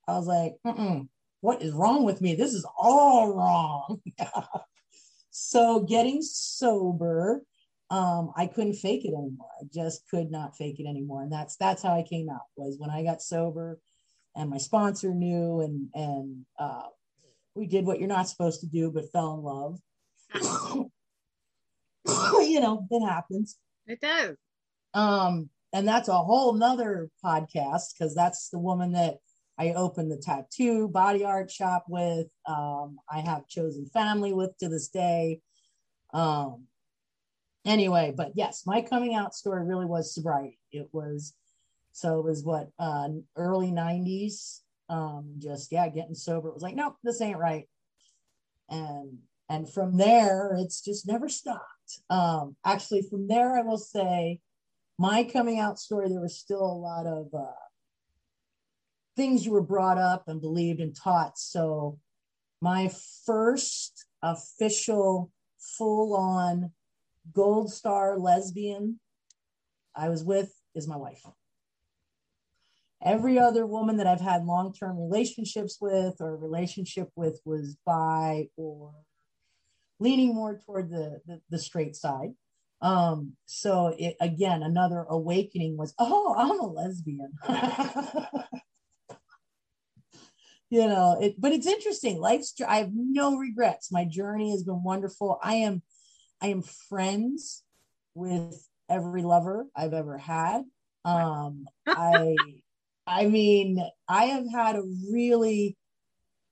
[0.08, 1.08] I was like, Mm-mm,
[1.42, 2.36] what is wrong with me?
[2.36, 4.02] This is all wrong.
[5.32, 7.44] so getting sober,
[7.90, 9.50] um, I couldn't fake it anymore.
[9.62, 11.22] I just could not fake it anymore.
[11.22, 13.80] And that's that's how I came out was when I got sober
[14.36, 16.88] and my sponsor knew and and uh,
[17.56, 19.80] we did what you're not supposed to do but fell in love.
[22.06, 23.58] You know it happens.
[23.88, 24.36] It does.
[24.94, 29.20] Um and that's a whole nother podcast because that's the woman that
[29.58, 32.28] i opened the tattoo body art shop with.
[32.46, 35.40] Um i have chosen family with to this day.
[36.14, 36.66] Um
[37.66, 40.60] anyway but yes my coming out story really was sobriety.
[40.74, 41.34] It was
[41.94, 44.60] so it was what uh, early 90s.
[44.90, 46.50] Um, just yeah, getting sober.
[46.50, 47.70] It was like, nope, this ain't right.
[48.70, 49.20] And
[49.50, 52.02] and from there, it's just never stopped.
[52.10, 54.40] Um, actually, from there, I will say,
[54.98, 56.10] my coming out story.
[56.10, 57.52] There was still a lot of uh,
[59.16, 61.38] things you were brought up and believed and taught.
[61.38, 62.00] So
[62.62, 62.92] my
[63.26, 65.32] first official
[65.78, 66.72] full-on
[67.34, 69.00] gold star lesbian
[69.96, 71.24] I was with is my wife.
[73.04, 78.48] Every other woman that I've had long term relationships with or relationship with was bi
[78.56, 78.94] or
[80.00, 82.34] leaning more toward the, the, the straight side.
[82.82, 87.32] Um, so it, again, another awakening was, oh, I'm a lesbian.
[90.70, 92.20] you know, it, but it's interesting.
[92.20, 93.92] Life's, I have no regrets.
[93.92, 95.40] My journey has been wonderful.
[95.42, 95.82] I am,
[96.42, 97.64] I am friends
[98.16, 100.64] with every lover I've ever had.
[101.06, 102.36] Um, I,
[103.06, 105.78] I mean, I have had a really,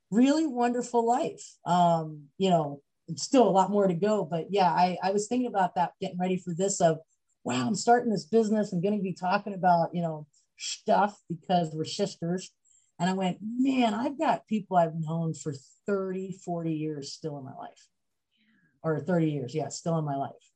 [0.10, 1.44] really wonderful life.
[1.66, 2.82] Um, you know,
[3.16, 6.20] still a lot more to go, but yeah, I, I was thinking about that, getting
[6.20, 7.00] ready for this of,
[7.44, 8.72] wow, I'm starting this business.
[8.72, 10.28] I'm going to be talking about, you know,
[10.58, 12.52] stuff because we're sisters.
[13.00, 15.54] And I went, man, I've got people I've known for
[15.88, 17.88] 30, 40 years still in my life
[18.84, 19.56] or 30 years.
[19.56, 20.52] Yeah, still in my life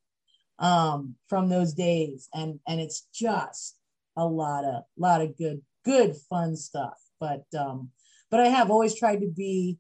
[0.60, 2.30] um, from those days.
[2.34, 3.78] And, and it's just
[4.16, 6.98] a lot of, lot of good good fun stuff.
[7.20, 7.92] But um,
[8.30, 9.78] but I have always tried to be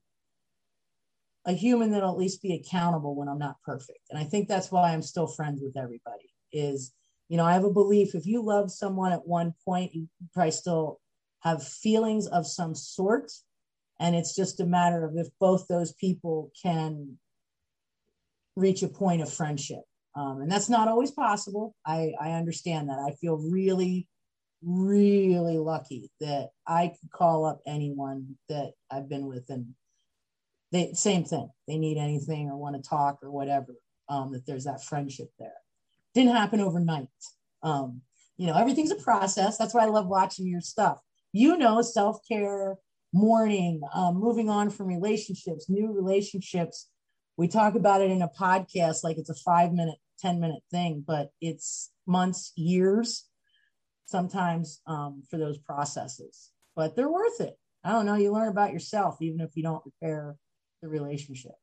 [1.45, 3.99] a human that'll at least be accountable when I'm not perfect.
[4.09, 6.31] And I think that's why I'm still friends with everybody.
[6.51, 6.93] Is
[7.27, 10.51] you know, I have a belief if you love someone at one point, you probably
[10.51, 10.99] still
[11.41, 13.31] have feelings of some sort.
[13.99, 17.17] And it's just a matter of if both those people can
[18.55, 19.81] reach a point of friendship.
[20.15, 21.75] Um, and that's not always possible.
[21.85, 22.99] I, I understand that.
[22.99, 24.07] I feel really
[24.65, 29.75] really lucky that I could call up anyone that I've been with and
[30.71, 31.49] they same thing.
[31.67, 33.75] They need anything or want to talk or whatever.
[34.09, 35.53] Um, that there's that friendship there.
[36.13, 37.07] didn't happen overnight.
[37.63, 38.01] Um,
[38.37, 39.57] you know, everything's a process.
[39.57, 40.99] That's why I love watching your stuff.
[41.31, 42.75] You know, self care,
[43.13, 46.89] mourning, um, moving on from relationships, new relationships.
[47.37, 51.03] We talk about it in a podcast like it's a five minute, 10 minute thing,
[51.05, 53.25] but it's months, years
[54.05, 57.57] sometimes um, for those processes, but they're worth it.
[57.83, 58.15] I don't know.
[58.15, 60.35] You learn about yourself, even if you don't repair
[60.81, 61.53] the relationship.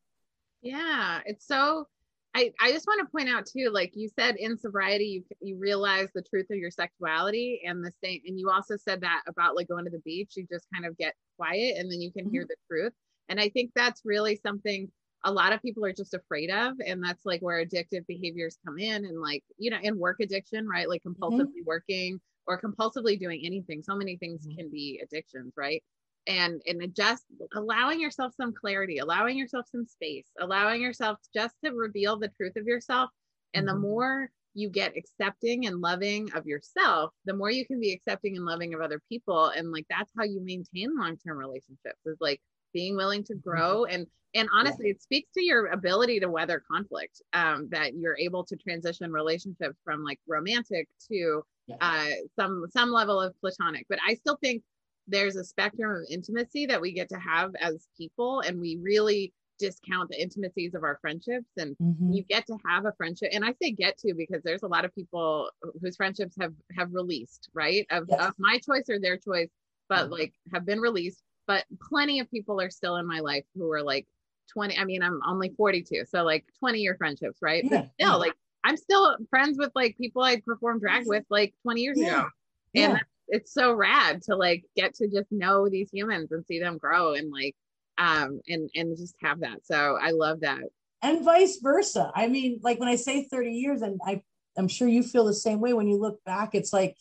[0.62, 1.88] Yeah, it's so.
[2.34, 5.58] I, I just want to point out too, like you said, in sobriety, you you
[5.58, 8.20] realize the truth of your sexuality, and the same.
[8.26, 10.96] And you also said that about like going to the beach, you just kind of
[10.96, 12.34] get quiet, and then you can mm-hmm.
[12.34, 12.92] hear the truth.
[13.28, 14.90] And I think that's really something
[15.24, 18.78] a lot of people are just afraid of, and that's like where addictive behaviors come
[18.78, 20.88] in, and like you know, in work addiction, right?
[20.88, 21.22] Like mm-hmm.
[21.22, 21.66] compulsively mm-hmm.
[21.66, 23.82] working or compulsively doing anything.
[23.82, 24.56] So many things mm-hmm.
[24.56, 25.82] can be addictions, right?
[26.26, 27.24] and and just
[27.54, 32.54] allowing yourself some clarity allowing yourself some space allowing yourself just to reveal the truth
[32.56, 33.10] of yourself
[33.54, 33.74] and mm-hmm.
[33.74, 38.36] the more you get accepting and loving of yourself the more you can be accepting
[38.36, 42.40] and loving of other people and like that's how you maintain long-term relationships is like
[42.72, 43.50] being willing to mm-hmm.
[43.50, 44.92] grow and and honestly yeah.
[44.92, 49.76] it speaks to your ability to weather conflict um, that you're able to transition relationships
[49.84, 51.42] from like romantic to
[51.80, 52.04] yeah.
[52.08, 54.62] uh, some some level of platonic but i still think
[55.08, 59.32] there's a spectrum of intimacy that we get to have as people and we really
[59.58, 62.12] discount the intimacies of our friendships and mm-hmm.
[62.12, 64.84] you get to have a friendship and i say get to because there's a lot
[64.84, 65.48] of people
[65.80, 68.26] whose friendships have have released right of, yes.
[68.26, 69.50] of my choice or their choice
[69.88, 70.12] but mm-hmm.
[70.12, 73.82] like have been released but plenty of people are still in my life who are
[73.82, 74.06] like
[74.52, 77.70] 20 i mean i'm only 42 so like 20 year friendships right yeah.
[77.70, 78.14] but still yeah.
[78.14, 78.34] like
[78.64, 82.20] i'm still friends with like people i performed drag with like 20 years yeah.
[82.20, 82.28] ago.
[82.74, 86.78] And it's so rad to like get to just know these humans and see them
[86.78, 87.54] grow and like
[87.98, 89.64] um and and just have that.
[89.64, 90.60] So i love that.
[91.02, 92.12] And vice versa.
[92.14, 94.22] I mean like when i say 30 years and i
[94.56, 96.96] i'm sure you feel the same way when you look back it's like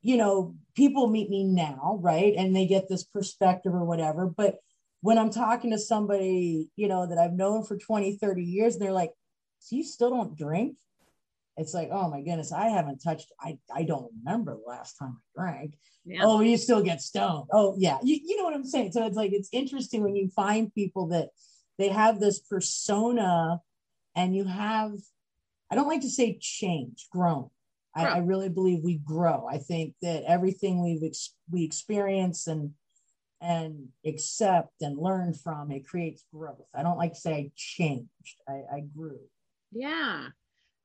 [0.00, 2.34] you know people meet me now right?
[2.36, 4.26] And they get this perspective or whatever.
[4.26, 4.58] But
[5.02, 8.82] when i'm talking to somebody you know that i've known for 20 30 years and
[8.82, 9.10] they're like
[9.62, 10.76] so you still don't drink
[11.56, 15.18] it's like, oh my goodness, I haven't touched, I, I don't remember the last time
[15.18, 15.74] I drank.
[16.04, 16.22] Yeah.
[16.22, 17.48] Oh, you still get stoned.
[17.52, 17.98] Oh, yeah.
[18.02, 18.92] You, you know what I'm saying?
[18.92, 21.28] So it's like, it's interesting when you find people that
[21.78, 23.60] they have this persona
[24.16, 24.92] and you have,
[25.70, 27.50] I don't like to say change, grown.
[27.94, 29.46] I, I, really believe we grow.
[29.46, 32.70] I think that everything we've ex- we experience and
[33.42, 36.64] and accept and learn from it creates growth.
[36.74, 38.08] I don't like to say I changed.
[38.48, 39.18] I, I grew.
[39.72, 40.28] Yeah,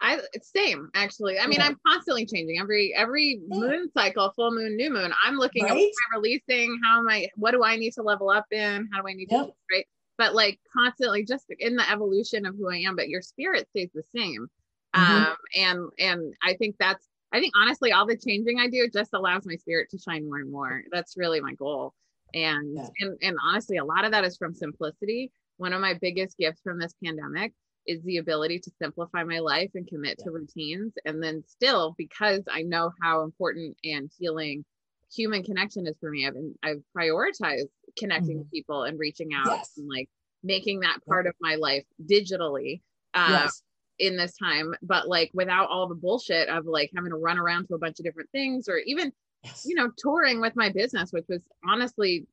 [0.02, 1.40] I it's same actually.
[1.40, 1.68] I mean, yeah.
[1.68, 3.58] I'm constantly changing every every yeah.
[3.58, 5.12] moon cycle, full moon, new moon.
[5.26, 5.72] I'm looking right?
[5.72, 6.80] at what I'm releasing.
[6.84, 7.30] How am I?
[7.36, 8.88] What do I need to level up in?
[8.92, 9.48] How do I need yep.
[9.48, 9.86] to right?
[10.18, 12.96] But like constantly, just in the evolution of who I am.
[12.96, 14.48] But your spirit stays the same.
[14.96, 15.24] Mm-hmm.
[15.24, 19.14] Um, and and I think that's I think honestly, all the changing I do just
[19.14, 20.84] allows my spirit to shine more and more.
[20.92, 21.94] That's really my goal.
[22.34, 22.88] And yeah.
[23.00, 25.32] and and honestly, a lot of that is from simplicity.
[25.58, 27.54] One of my biggest gifts from this pandemic
[27.88, 30.26] is the ability to simplify my life and commit yeah.
[30.26, 30.94] to routines.
[31.06, 34.66] And then still, because I know how important and healing
[35.14, 38.40] human connection is for me, I've been, I've prioritized connecting mm-hmm.
[38.40, 39.72] with people and reaching out yes.
[39.78, 40.10] and like
[40.44, 41.30] making that part yeah.
[41.30, 42.82] of my life digitally.
[43.14, 43.64] Uh, yes.
[43.98, 47.66] in this time but like without all the bullshit of like having to run around
[47.66, 49.12] to a bunch of different things or even
[49.44, 49.64] yes.
[49.66, 52.28] you know touring with my business which was honestly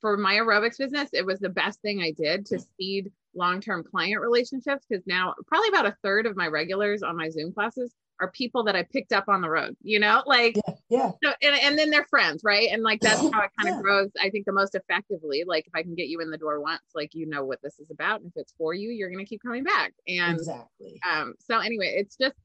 [0.00, 4.20] for my aerobics business it was the best thing i did to speed long-term client
[4.20, 8.30] relationships because now probably about a third of my regulars on my zoom classes are
[8.30, 11.10] people that i picked up on the road you know like yeah, yeah.
[11.22, 14.10] So, and, and then they're friends right and like that's how it kind of grows
[14.20, 16.82] i think the most effectively like if i can get you in the door once
[16.94, 19.28] like you know what this is about and if it's for you you're going to
[19.28, 22.36] keep coming back and exactly um so anyway it's just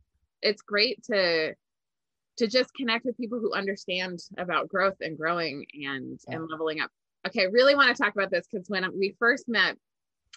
[0.41, 1.53] it's great to
[2.37, 6.35] to just connect with people who understand about growth and growing and yeah.
[6.35, 6.89] and leveling up
[7.27, 9.77] okay really want to talk about this because when we first met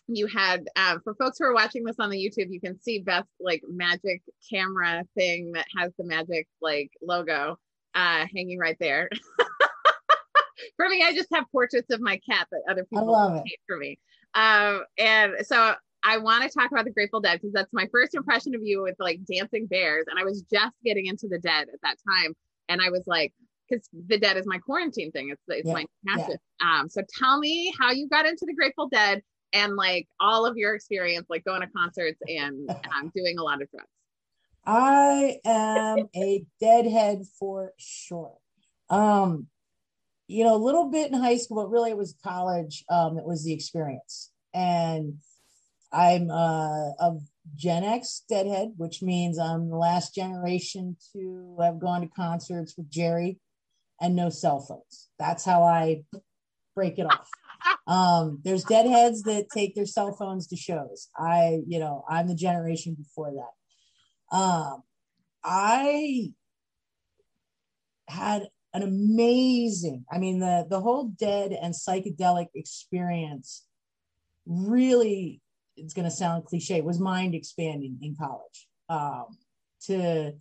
[0.09, 2.99] you had um, for folks who are watching this on the youtube you can see
[2.99, 7.57] beth's like magic camera thing that has the magic like logo
[7.95, 9.09] uh hanging right there.
[10.77, 13.99] For me i just have portraits of my cat that other people hate for me.
[14.35, 15.75] Um and so
[16.05, 18.83] i want to talk about the grateful dead because that's my first impression of you
[18.83, 22.35] with like dancing bears and i was just getting into the dead at that time
[22.69, 23.33] and i was like
[23.69, 26.37] because the dead is my quarantine thing it's, it's yeah, my passion.
[26.61, 26.81] Yeah.
[26.81, 29.21] um so tell me how you got into the grateful dead
[29.53, 33.63] and like all of your experience, like going to concerts and um, doing a lot
[33.63, 33.89] of drugs?
[34.65, 38.37] I am a deadhead for sure.
[38.91, 39.49] Um,
[40.29, 42.85] you know, a little bit in high school, but really it was college.
[42.89, 44.31] Um, it was the experience.
[44.55, 45.19] And
[45.93, 47.23] I'm uh, of
[47.55, 52.91] Gen X deadhead, which means I'm the last generation to have gone to concerts with
[52.91, 53.39] Jerry
[54.01, 55.09] and no cell phones.
[55.19, 56.05] That's how I
[56.75, 57.29] break it off.
[57.87, 61.09] Um, there's deadheads that take their cell phones to shows.
[61.17, 64.37] I, you know, I'm the generation before that.
[64.37, 64.83] Um,
[65.45, 66.33] I
[68.09, 73.65] had an amazing, I mean, the the whole dead and psychedelic experience
[74.47, 75.41] really
[75.77, 79.39] it's going to sound cliche was mind expanding in college um,
[79.87, 80.33] to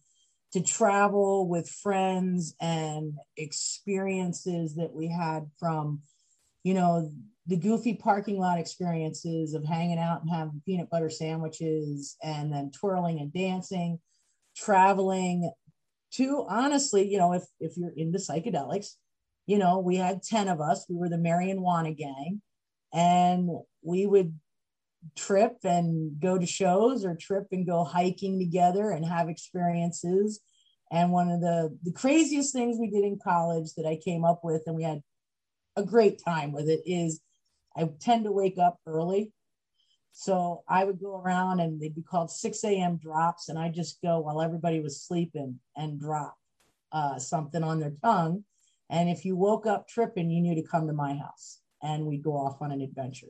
[0.53, 6.01] to travel with friends and experiences that we had from
[6.64, 7.09] you know
[7.47, 12.72] the goofy parking lot experiences of hanging out and having peanut butter sandwiches and then
[12.72, 13.99] twirling and dancing
[14.55, 15.51] traveling
[16.12, 18.95] to honestly you know if if you're into psychedelics
[19.47, 22.41] you know we had 10 of us we were the marijuana gang
[22.93, 23.49] and
[23.82, 24.34] we would
[25.16, 30.41] trip and go to shows or trip and go hiking together and have experiences.
[30.91, 34.41] And one of the, the craziest things we did in college that I came up
[34.43, 35.01] with, and we had
[35.76, 37.22] a great time with it, is
[37.76, 39.32] I tend to wake up early.
[40.11, 42.97] So I would go around and they'd be called 6 a.m.
[42.97, 43.49] drops.
[43.49, 46.36] And I just go while everybody was sleeping and drop
[46.91, 48.43] uh, something on their tongue.
[48.89, 52.24] And if you woke up tripping, you knew to come to my house and we'd
[52.24, 53.28] go off on an adventure.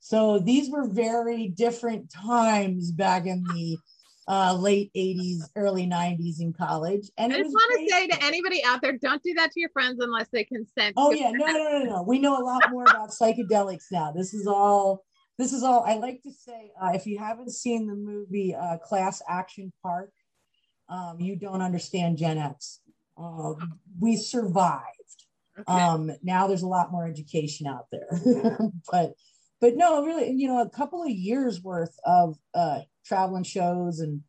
[0.00, 3.78] So these were very different times back in the
[4.28, 7.10] uh, late 80s, early 90s in college.
[7.16, 9.70] And I just want to say to anybody out there, don't do that to your
[9.70, 10.94] friends unless they consent.
[10.98, 12.02] Oh yeah, no, no, no, no.
[12.02, 14.12] We know a lot more about psychedelics now.
[14.12, 15.04] This is all.
[15.38, 15.84] This is all.
[15.86, 20.12] I like to say, uh, if you haven't seen the movie uh, Class Action Park,
[20.88, 22.80] um, you don't understand Gen X.
[23.16, 23.54] Uh,
[23.98, 24.84] we survived.
[25.60, 25.72] Okay.
[25.72, 28.08] Um, now there's a lot more education out there,
[28.92, 29.14] but
[29.60, 34.22] but no, really, you know, a couple of years worth of uh, traveling shows and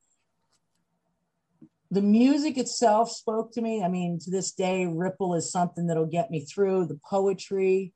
[1.92, 3.84] the music itself spoke to me.
[3.84, 7.94] I mean, to this day, Ripple is something that'll get me through the poetry.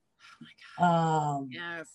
[0.80, 1.88] Oh um, yes.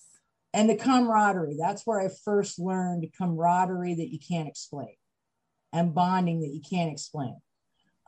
[0.54, 1.56] And the camaraderie.
[1.58, 4.94] That's where I first learned camaraderie that you can't explain
[5.72, 7.36] and bonding that you can't explain.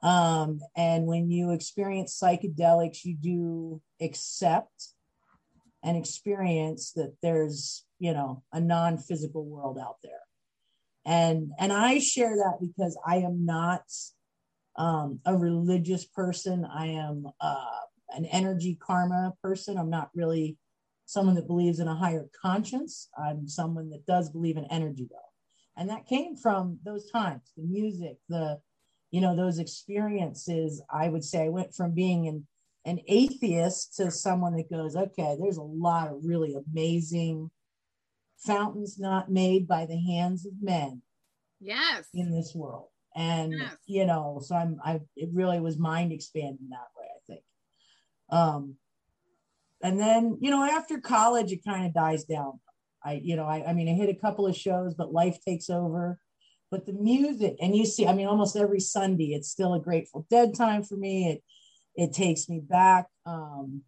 [0.02, 4.88] Um, and when you experience psychedelics, you do accept
[5.82, 10.20] and experience that there's you know a non-physical world out there
[11.06, 13.82] and and i share that because i am not
[14.76, 16.64] um, a religious person.
[16.64, 17.80] I am uh,
[18.10, 19.76] an energy karma person.
[19.76, 20.56] I'm not really
[21.04, 23.08] someone that believes in a higher conscience.
[23.18, 25.16] I'm someone that does believe in energy though.
[25.76, 28.58] And that came from those times the music the
[29.10, 30.82] you know those experiences.
[30.90, 32.46] I would say i went from being an,
[32.84, 37.50] an atheist to someone that goes, okay, there's a lot of really amazing
[38.40, 41.02] fountains not made by the hands of men.
[41.60, 42.08] Yes.
[42.14, 42.88] In this world.
[43.14, 43.76] And yes.
[43.86, 47.42] you know, so I'm I it really was mind expanding that way, I think.
[48.30, 48.76] Um
[49.82, 52.60] and then, you know, after college it kind of dies down.
[53.02, 55.70] I, you know, I, I mean I hit a couple of shows, but life takes
[55.70, 56.20] over.
[56.70, 60.24] But the music, and you see, I mean, almost every Sunday, it's still a Grateful
[60.30, 61.28] Dead time for me.
[61.28, 61.42] It
[61.96, 63.06] it takes me back.
[63.26, 63.82] Um,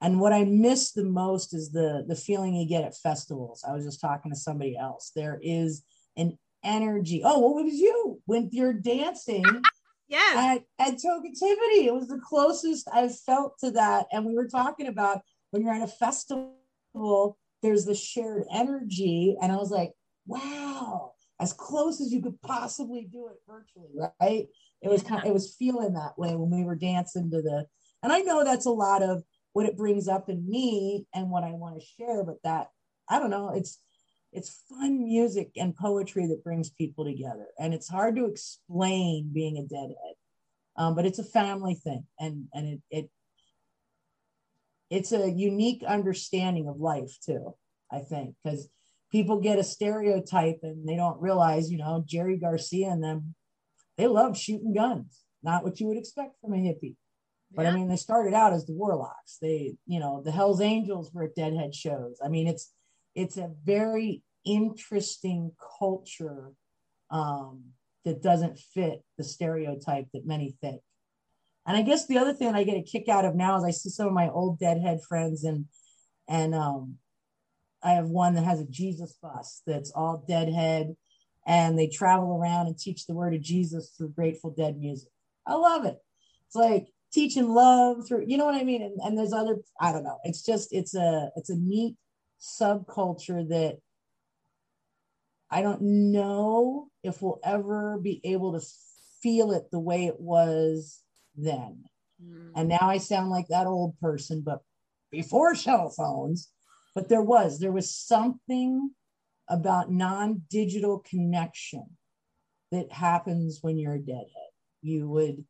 [0.00, 3.64] and what I miss the most is the the feeling you get at festivals.
[3.66, 5.12] I was just talking to somebody else.
[5.14, 5.82] There is
[6.16, 7.22] an energy.
[7.24, 9.44] Oh, what was you when you're dancing?
[10.08, 10.58] yeah.
[10.78, 10.94] At, at.
[10.94, 14.06] It was the closest I've felt to that.
[14.12, 15.20] And we were talking about
[15.50, 19.36] when you're at a festival, there's the shared energy.
[19.40, 19.92] And I was like,
[20.26, 23.90] wow, as close as you could possibly do it virtually,
[24.20, 24.46] right?
[24.82, 27.66] It was kind of, it was feeling that way when we were dancing to the,
[28.02, 29.22] and I know that's a lot of
[29.52, 32.68] what it brings up in me and what I want to share, but that,
[33.08, 33.78] I don't know, it's,
[34.32, 37.46] it's fun music and poetry that brings people together.
[37.58, 40.14] And it's hard to explain being a deadhead.
[40.76, 43.10] Um, but it's a family thing and, and it, it,
[44.88, 47.54] it's a unique understanding of life too,
[47.92, 48.68] I think, because
[49.10, 53.34] people get a stereotype and they don't realize, you know, Jerry Garcia and them
[54.00, 55.20] they love shooting guns.
[55.42, 56.96] Not what you would expect from a hippie.
[57.52, 57.70] But yeah.
[57.70, 59.38] I mean, they started out as the warlocks.
[59.40, 62.20] They, you know, the Hell's Angels were at Deadhead shows.
[62.24, 62.72] I mean, it's
[63.14, 66.52] it's a very interesting culture
[67.10, 67.64] um,
[68.04, 70.80] that doesn't fit the stereotype that many think.
[71.66, 73.70] And I guess the other thing I get a kick out of now is I
[73.70, 75.66] see some of my old Deadhead friends and
[76.28, 76.96] and um,
[77.82, 80.94] I have one that has a Jesus bus that's all Deadhead
[81.46, 85.10] and they travel around and teach the word of Jesus through Grateful Dead music.
[85.46, 85.98] I love it.
[86.46, 88.82] It's like teaching love through, you know what I mean?
[88.82, 90.18] And, and there's other, I don't know.
[90.24, 91.96] It's just, it's a, it's a neat
[92.40, 93.78] subculture that
[95.50, 98.66] I don't know if we'll ever be able to
[99.22, 101.00] feel it the way it was
[101.36, 101.84] then.
[102.24, 102.52] Mm.
[102.54, 104.60] And now I sound like that old person, but
[105.10, 106.50] before cell phones,
[106.94, 108.90] but there was, there was something
[109.48, 111.84] about non digital connection
[112.70, 114.28] that happens when you're a deadhead.
[114.82, 115.44] You would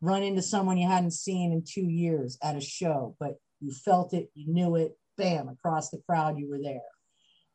[0.00, 4.14] run into someone you hadn't seen in two years at a show, but you felt
[4.14, 6.80] it, you knew it, bam, across the crowd, you were there.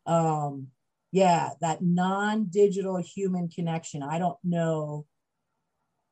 [0.05, 0.67] Um,
[1.11, 4.03] yeah, that non-digital human connection.
[4.03, 5.05] I don't know.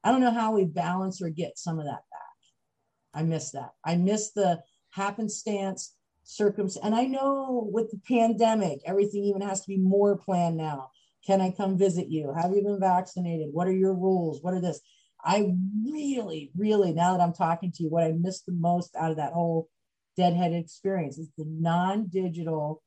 [0.03, 3.13] I don't know how we balance or get some of that back.
[3.13, 3.71] I miss that.
[3.85, 6.85] I miss the happenstance circumstance.
[6.85, 10.89] And I know with the pandemic, everything even has to be more planned now.
[11.25, 12.33] Can I come visit you?
[12.33, 13.49] Have you been vaccinated?
[13.51, 14.41] What are your rules?
[14.41, 14.81] What are this?
[15.23, 15.53] I
[15.85, 19.17] really, really, now that I'm talking to you, what I miss the most out of
[19.17, 19.69] that whole
[20.17, 22.81] deadhead experience is the non-digital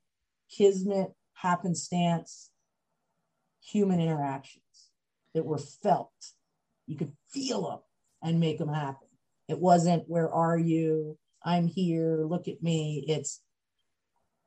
[0.51, 2.51] kismet happenstance
[3.63, 4.63] human interactions
[5.35, 6.13] that were felt.
[6.87, 7.79] You could feel them
[8.23, 9.09] and make them happen.
[9.49, 11.19] It wasn't where are you?
[11.45, 12.25] I'm here.
[12.25, 13.05] Look at me.
[13.09, 13.41] It's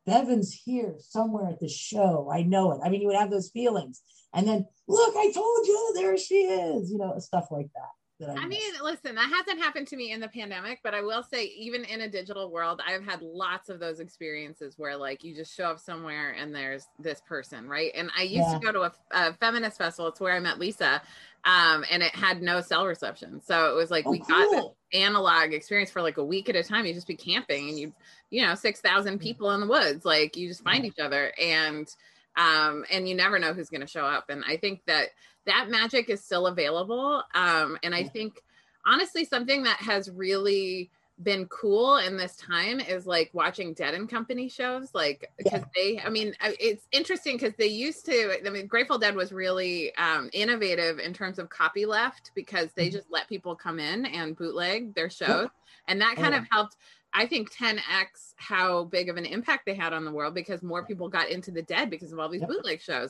[0.10, 2.30] bevan's here somewhere at the show.
[2.32, 2.82] I know it.
[2.84, 4.01] I mean you would have those feelings.
[4.34, 8.38] And then look i told you there she is you know stuff like that that
[8.38, 11.24] I, I mean, listen, that hasn't happened to me in the pandemic, but I will
[11.24, 15.34] say, even in a digital world, I've had lots of those experiences where, like, you
[15.34, 17.91] just show up somewhere and there's this person, right?
[17.95, 18.59] And I used yeah.
[18.59, 20.09] to go to a, a, feminist festival.
[20.09, 21.01] It's where I met Lisa,
[21.45, 24.28] um, and it had no cell reception, so it was like oh, we cool.
[24.28, 26.86] got analog experience for like a week at a time.
[26.86, 27.93] You just be camping, and you,
[28.30, 30.89] you know, six thousand people in the woods, like you just find yeah.
[30.89, 31.88] each other, and
[32.36, 34.26] um, and you never know who's going to show up.
[34.30, 35.09] And I think that
[35.50, 37.24] that magic is still available.
[37.34, 38.41] Um, and I think
[38.86, 40.89] honestly, something that has really
[41.22, 46.00] been cool in this time is like watching Dead and Company shows, like because they,
[46.00, 48.38] I mean, it's interesting because they used to.
[48.45, 52.95] I mean, Grateful Dead was really um, innovative in terms of copyleft because they mm-hmm.
[52.95, 55.50] just let people come in and bootleg their shows,
[55.88, 56.78] and that kind of helped
[57.14, 60.86] I think 10x how big of an impact they had on the world because more
[60.86, 62.50] people got into the dead because of all these yep.
[62.50, 63.10] bootleg shows.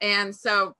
[0.00, 0.76] And so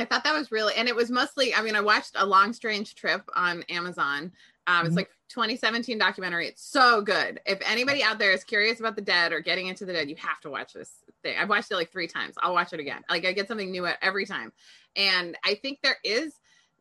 [0.00, 2.52] I thought that was really, and it was mostly, I mean, I watched A Long
[2.52, 4.32] Strange Trip on Amazon.
[4.66, 4.86] Um, mm-hmm.
[4.86, 6.46] It's like 2017 documentary.
[6.48, 7.40] It's so good.
[7.46, 10.16] If anybody out there is curious about the dead or getting into the dead, you
[10.16, 10.90] have to watch this
[11.22, 11.36] thing.
[11.38, 12.34] I've watched it like three times.
[12.38, 13.02] I'll watch it again.
[13.08, 14.52] Like I get something new every time.
[14.96, 16.32] And I think there is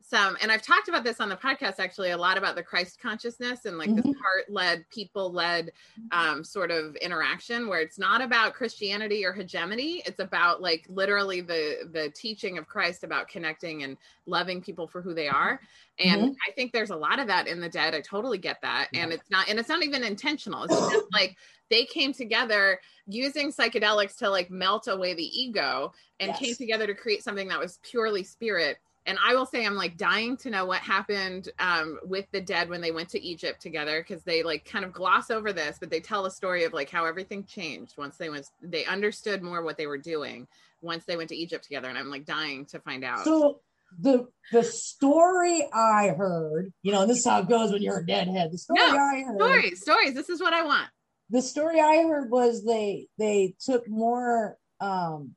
[0.10, 3.00] some and i've talked about this on the podcast actually a lot about the christ
[3.02, 4.08] consciousness and like mm-hmm.
[4.08, 5.72] this heart-led people-led
[6.12, 10.02] um, sort of interaction where it's not about christianity or hegemony.
[10.06, 15.02] It's about like literally the the teaching of christ about connecting and loving people for
[15.02, 15.60] who they are.
[16.00, 16.32] And mm-hmm.
[16.48, 17.96] i think there's a lot of that in the dead.
[17.96, 18.90] I totally get that.
[18.94, 20.64] And it's not and it's not even intentional.
[20.64, 21.38] It's just like
[21.70, 26.40] they came together using psychedelics to like melt away the ego and yes.
[26.40, 28.78] came together to create something that was purely spirit
[29.08, 32.70] and I will say I'm like dying to know what happened um, with the dead
[32.70, 35.90] when they went to Egypt together because they like kind of gloss over this, but
[35.90, 38.48] they tell a story of like how everything changed once they went.
[38.62, 40.46] They understood more what they were doing
[40.82, 43.24] once they went to Egypt together, and I'm like dying to find out.
[43.24, 43.62] So
[43.98, 48.06] the the story I heard, you know, this is how it goes when you're a
[48.06, 48.52] deadhead.
[48.52, 50.14] The story no, I heard, stories, stories.
[50.14, 50.90] This is what I want.
[51.30, 54.58] The story I heard was they they took more.
[54.82, 55.36] um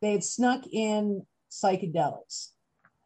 [0.00, 2.50] They had snuck in psychedelics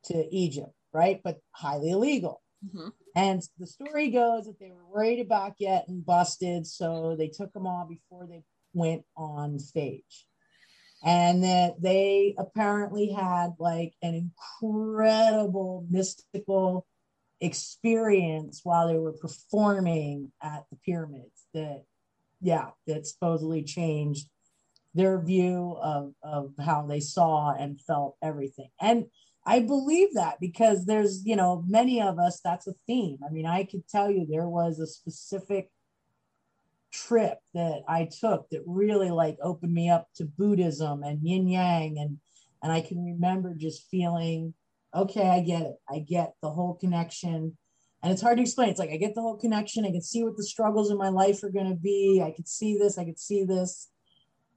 [0.06, 1.20] to Egypt, right?
[1.22, 2.42] But highly illegal.
[2.64, 2.88] Mm-hmm.
[3.16, 7.66] And the story goes that they were worried about getting busted, so they took them
[7.66, 8.42] all before they
[8.72, 10.26] went on stage.
[11.04, 16.86] And that they apparently had like an incredible mystical
[17.40, 21.84] experience while they were performing at the pyramids that,
[22.40, 24.28] yeah, that supposedly changed
[24.94, 28.70] their view of, of how they saw and felt everything.
[28.80, 29.06] And
[29.46, 33.18] I believe that because there's, you know, many of us, that's a theme.
[33.26, 35.70] I mean, I could tell you there was a specific
[36.92, 41.98] trip that I took that really like opened me up to Buddhism and yin yang.
[41.98, 42.18] And,
[42.62, 44.54] and I can remember just feeling,
[44.94, 45.76] okay, I get it.
[45.90, 47.56] I get the whole connection.
[48.02, 48.70] And it's hard to explain.
[48.70, 49.84] It's like I get the whole connection.
[49.84, 52.22] I can see what the struggles in my life are going to be.
[52.24, 52.96] I could see this.
[52.96, 53.88] I could see this.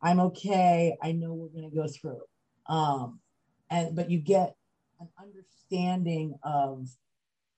[0.02, 0.96] I'm okay.
[1.02, 2.22] I know we're going to go through.
[2.68, 3.20] Um,
[3.70, 4.56] and but you get
[5.00, 6.88] an understanding of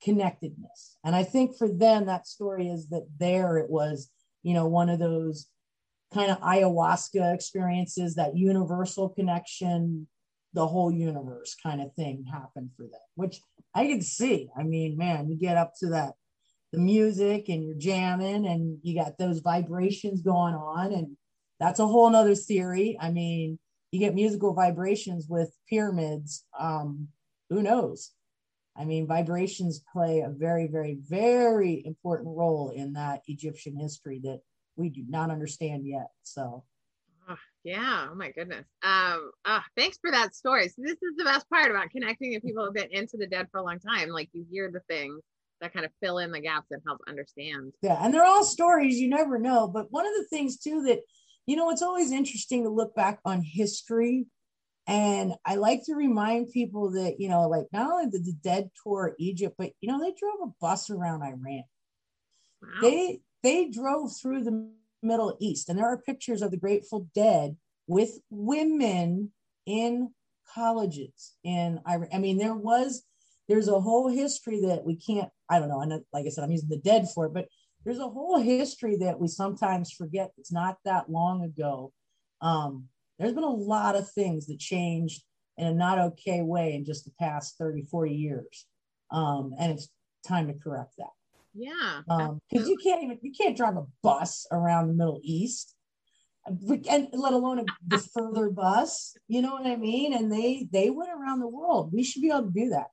[0.03, 0.97] connectedness.
[1.03, 4.09] And I think for them, that story is that there it was,
[4.43, 5.47] you know, one of those
[6.13, 10.07] kind of ayahuasca experiences, that universal connection,
[10.53, 13.41] the whole universe kind of thing happened for them, which
[13.75, 14.49] I could see.
[14.57, 16.13] I mean, man, you get up to that,
[16.71, 20.93] the music and you're jamming and you got those vibrations going on.
[20.93, 21.17] And
[21.59, 22.97] that's a whole nother theory.
[22.99, 23.59] I mean,
[23.91, 26.45] you get musical vibrations with pyramids.
[26.59, 27.09] Um,
[27.49, 28.11] who knows?
[28.77, 34.41] I mean, vibrations play a very, very, very important role in that Egyptian history that
[34.77, 36.09] we do not understand yet.
[36.23, 36.63] So,
[37.29, 38.07] oh, yeah.
[38.09, 38.65] Oh my goodness.
[38.83, 40.69] Um, uh, thanks for that story.
[40.69, 43.47] So this is the best part about connecting with people who've been into the dead
[43.51, 44.09] for a long time.
[44.09, 45.21] Like you hear the things
[45.59, 47.73] that kind of fill in the gaps and help understand.
[47.81, 48.97] Yeah, and they're all stories.
[48.97, 49.67] You never know.
[49.67, 50.99] But one of the things too that
[51.49, 54.27] you know, it's always interesting to look back on history.
[54.89, 58.71] And I like to remind people that, you know, like not only did the dead
[58.81, 61.63] tour Egypt, but you know, they drove a bus around Iran.
[62.59, 62.69] Wow.
[62.81, 64.67] They they drove through the
[65.03, 67.55] Middle East, and there are pictures of the Grateful Dead
[67.85, 69.31] with women
[69.67, 70.09] in
[70.55, 72.09] colleges in Iran.
[72.11, 73.03] I mean, there was
[73.47, 75.29] there's a whole history that we can't.
[75.51, 75.81] I don't know.
[75.81, 77.45] And like I said, I'm using the dead for it, but
[77.85, 80.31] there's a whole history that we sometimes forget.
[80.39, 81.93] It's not that long ago.
[82.41, 82.85] Um,
[83.19, 85.23] there's been a lot of things that changed
[85.57, 88.65] in a not okay way in just the past 30, 40 years.
[89.11, 89.89] Um, and it's
[90.25, 91.11] time to correct that.
[91.53, 92.01] Yeah.
[92.07, 95.75] Because um, you can't even, you can't drive a bus around the Middle East
[96.45, 101.11] and let alone the further bus you know what i mean and they they went
[101.11, 102.87] around the world we should be able to do that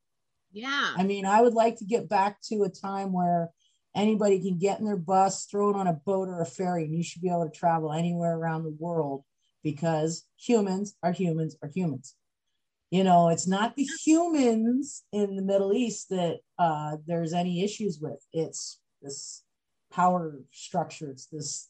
[0.53, 3.51] yeah i mean i would like to get back to a time where
[3.97, 6.95] anybody can get in their bus, throw it on a boat or a ferry, and
[6.95, 9.25] you should be able to travel anywhere around the world
[9.67, 12.15] because humans are humans are humans.
[12.93, 17.99] You know, it's not the humans in the Middle East that uh, there's any issues
[18.01, 18.25] with.
[18.33, 19.43] It's this
[19.93, 21.11] power structure.
[21.11, 21.69] It's this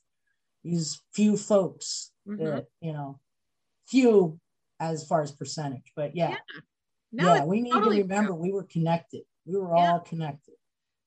[0.62, 2.44] these few folks mm-hmm.
[2.44, 3.18] that you know,
[3.89, 4.39] few
[4.78, 6.36] as far as percentage, but yeah, yeah,
[7.12, 8.43] no, yeah we need totally to remember true.
[8.43, 9.23] we were connected.
[9.47, 9.93] We were yeah.
[9.93, 10.52] all connected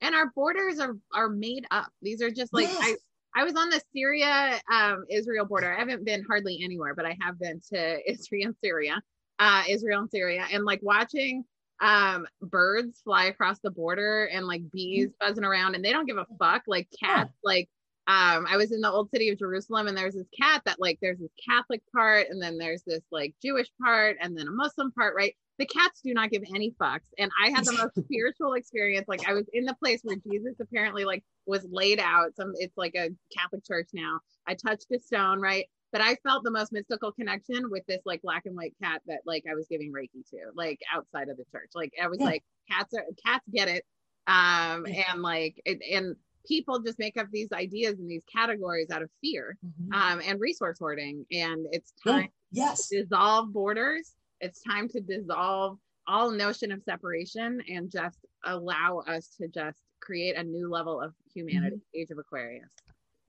[0.01, 1.91] and our borders are are made up.
[2.01, 2.97] These are just like yes.
[3.39, 5.73] I was on the Syria um, Israel border.
[5.73, 9.01] I haven't been hardly anywhere, but I have been to Israel and Syria,
[9.39, 11.45] uh, Israel and Syria, and like watching
[11.79, 15.25] um, birds fly across the border and like bees mm-hmm.
[15.25, 16.63] buzzing around, and they don't give a fuck.
[16.67, 17.49] Like cats, yeah.
[17.49, 17.69] like
[18.07, 20.99] um, I was in the old city of Jerusalem, and there's this cat that like
[21.01, 24.91] there's this Catholic part, and then there's this like Jewish part, and then a Muslim
[24.91, 25.33] part, right?
[25.59, 27.09] The cats do not give any fucks.
[27.17, 29.07] And I had the most spiritual experience.
[29.09, 32.35] Like I was in the place where Jesus apparently like was laid out.
[32.35, 34.19] Some it's like a Catholic church now.
[34.47, 35.65] I touched a stone, right?
[35.91, 39.19] But I felt the most mystical connection with this like black and white cat that
[39.25, 41.71] like I was giving Reiki to, like outside of the church.
[41.75, 42.25] Like I was yeah.
[42.25, 43.83] like, cats are cats get it.
[44.27, 46.15] Um, and like it, and
[46.47, 49.93] people just make up these ideas and these categories out of fear mm-hmm.
[49.93, 51.25] um, and resource hoarding.
[51.31, 52.67] And it's time yeah.
[52.67, 52.87] yes.
[52.89, 59.29] to dissolve borders it's time to dissolve all notion of separation and just allow us
[59.39, 62.01] to just create a new level of humanity mm-hmm.
[62.01, 62.69] age of aquarius.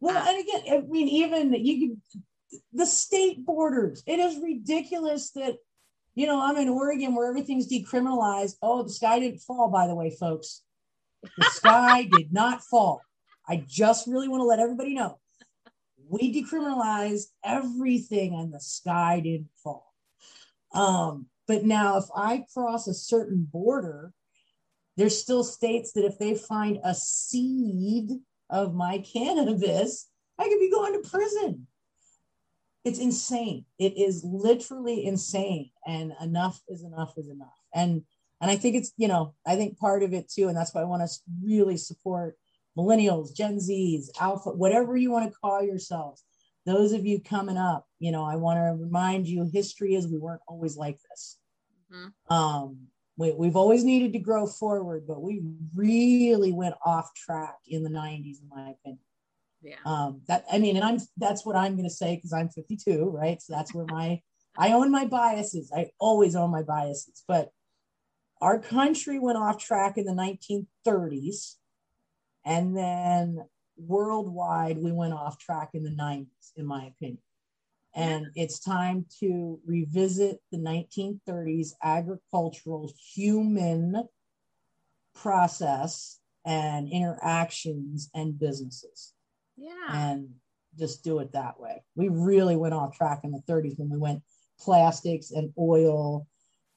[0.01, 1.79] Well uh, and again i mean even you
[2.13, 2.23] can
[2.73, 5.57] the state borders it is ridiculous that
[6.15, 8.55] you know i'm in oregon where everything's decriminalized.
[8.63, 10.63] Oh the sky didn't fall by the way folks.
[11.23, 13.03] The sky did not fall.
[13.47, 15.19] I just really want to let everybody know.
[16.09, 19.90] We decriminalized everything and the sky didn't fall
[20.73, 24.13] um, but now, if I cross a certain border,
[24.97, 28.11] there's still states that if they find a seed
[28.49, 31.67] of my cannabis, I could be going to prison.
[32.85, 33.67] It's insane.
[33.79, 35.71] It is literally insane.
[35.87, 37.59] And enough is enough is enough.
[37.75, 38.03] And
[38.41, 40.81] and I think it's, you know, I think part of it too, and that's why
[40.81, 41.15] I want to
[41.45, 42.39] really support
[42.79, 46.25] millennials, Gen Zs, Alpha, whatever you want to call yourselves
[46.67, 50.19] those of you coming up, you know, I want to remind you history is we
[50.19, 51.39] weren't always like this.
[51.93, 52.33] Mm-hmm.
[52.33, 52.79] Um,
[53.17, 55.43] we, we've always needed to grow forward, but we
[55.75, 59.01] really went off track in the 90s, in my opinion.
[59.63, 59.77] Yeah.
[59.85, 63.43] Um, that I mean, and I'm that's what I'm gonna say because I'm 52, right?
[63.43, 64.23] So that's where my
[64.57, 65.71] I own my biases.
[65.75, 67.51] I always own my biases, but
[68.41, 71.57] our country went off track in the 1930s,
[72.45, 73.45] and then
[73.87, 77.23] worldwide, we went off track in the 90s, in my opinion.
[77.95, 84.05] And it's time to revisit the 1930s agricultural human
[85.15, 89.13] process and interactions and businesses.
[89.57, 89.73] Yeah.
[89.89, 90.29] And
[90.79, 91.83] just do it that way.
[91.97, 94.23] We really went off track in the 30s when we went
[94.61, 96.27] plastics and oil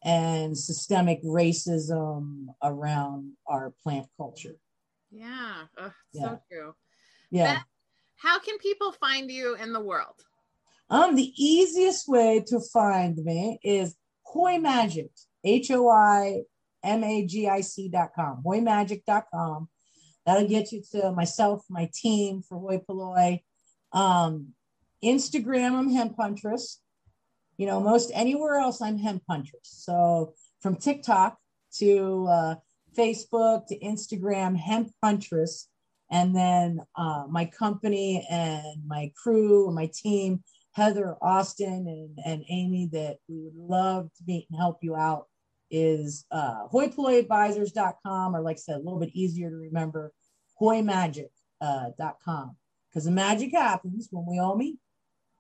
[0.04, 4.56] and systemic racism around our plant culture.
[5.12, 6.24] Yeah, Ugh, yeah.
[6.24, 6.74] so true.
[7.34, 7.56] Yeah.
[7.56, 7.64] Beth,
[8.18, 10.16] how can people find you in the world?
[10.90, 13.96] Um, the easiest way to find me is
[14.26, 15.10] Hoi Magic,
[15.44, 16.44] H O I
[16.84, 19.68] M A G I C dot com, hoimagic.com.
[20.26, 23.42] That'll get you to myself, my team for Hoi Polloi.
[23.92, 24.54] Um,
[25.04, 26.80] Instagram, I'm Hemp Huntress.
[27.58, 29.70] you know, most anywhere else, I'm hemp huntress.
[29.86, 31.38] So from TikTok
[31.80, 32.56] to uh,
[32.98, 35.68] Facebook to Instagram, hemp huntress.
[36.12, 40.44] And then uh, my company and my crew and my team,
[40.74, 45.28] Heather, Austin, and, and Amy, that we would love to meet and help you out
[45.72, 50.14] is uh, hoipolloiadvisors.com, or like I said, a little bit easier to remember,
[50.62, 51.30] hoimagic.com.
[51.62, 52.54] Uh,
[52.90, 54.78] because the magic happens when we all meet.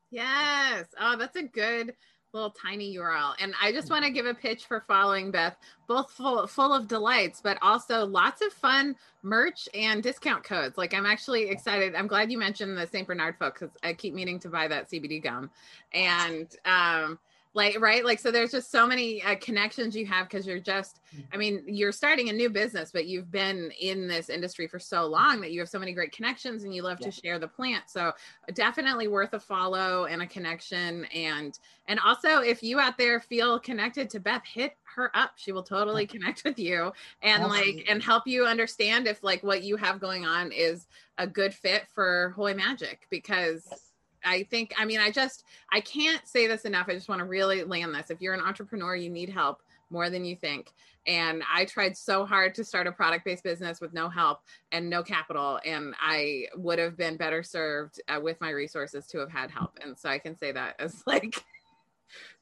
[0.10, 0.86] Yes.
[1.00, 1.94] Oh, that's a good
[2.34, 3.34] little tiny URL.
[3.40, 5.56] And I just want to give a pitch for following Beth,
[5.88, 10.78] both full, full of delights, but also lots of fun merch and discount codes.
[10.78, 11.96] Like I'm actually excited.
[11.96, 13.08] I'm glad you mentioned the St.
[13.08, 15.52] Bernard folks because I keep meaning to buy that CBD gum.
[15.94, 17.20] And um,
[17.54, 18.04] like right?
[18.04, 21.00] Like so there's just so many uh, connections you have because you're just
[21.32, 25.06] i mean you're starting a new business but you've been in this industry for so
[25.06, 27.10] long that you have so many great connections and you love yeah.
[27.10, 27.84] to share the plant.
[27.88, 28.12] So
[28.54, 31.06] definitely worth a follow and a connection.
[31.06, 31.58] And
[31.88, 35.32] and also if you out there feel connected to beth hit her up.
[35.36, 37.78] She will totally connect with you and Absolutely.
[37.78, 41.54] like and help you understand if like what you have going on is a good
[41.54, 43.93] fit for hoi magic because yes
[44.24, 46.88] I think, I mean, I just, I can't say this enough.
[46.90, 48.10] I just want to really land this.
[48.10, 50.74] If you're an entrepreneur, you need help more than you think.
[51.06, 54.40] And I tried so hard to start a product based business with no help
[54.72, 55.60] and no capital.
[55.66, 59.78] And I would have been better served uh, with my resources to have had help.
[59.84, 61.44] And so I can say that as like,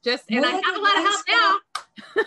[0.04, 1.58] just, and I have a lot of help now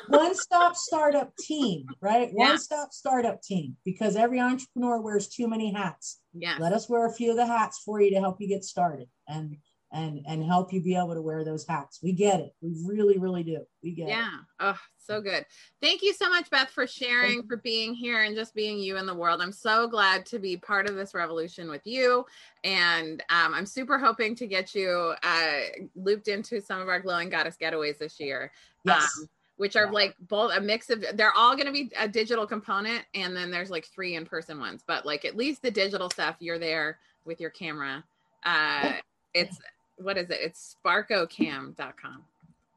[0.07, 2.29] one stop startup team, right?
[2.29, 2.49] Yeah.
[2.49, 6.19] One stop startup team because every entrepreneur wears too many hats.
[6.33, 6.57] Yeah.
[6.59, 9.07] Let us wear a few of the hats for you to help you get started
[9.27, 9.57] and
[9.91, 11.99] and and help you be able to wear those hats.
[12.03, 12.53] We get it.
[12.61, 13.65] We really, really do.
[13.81, 14.13] We get yeah.
[14.13, 14.19] it.
[14.19, 14.37] Yeah.
[14.59, 15.45] Oh, so good.
[15.81, 19.05] Thank you so much, Beth, for sharing, for being here and just being you in
[19.05, 19.41] the world.
[19.41, 22.25] I'm so glad to be part of this revolution with you.
[22.63, 25.59] And um, I'm super hoping to get you uh,
[25.95, 28.51] looped into some of our glowing goddess getaways this year.
[28.83, 29.03] Yes.
[29.03, 29.91] Um, which are yeah.
[29.91, 33.51] like both a mix of they're all going to be a digital component and then
[33.51, 37.39] there's like three in-person ones but like at least the digital stuff you're there with
[37.39, 38.03] your camera
[38.43, 38.95] uh
[39.35, 39.57] it's
[39.97, 42.23] what is it it's sparkocam.com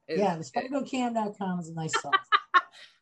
[0.09, 2.13] is, yeah the sparkocam.com is a nice song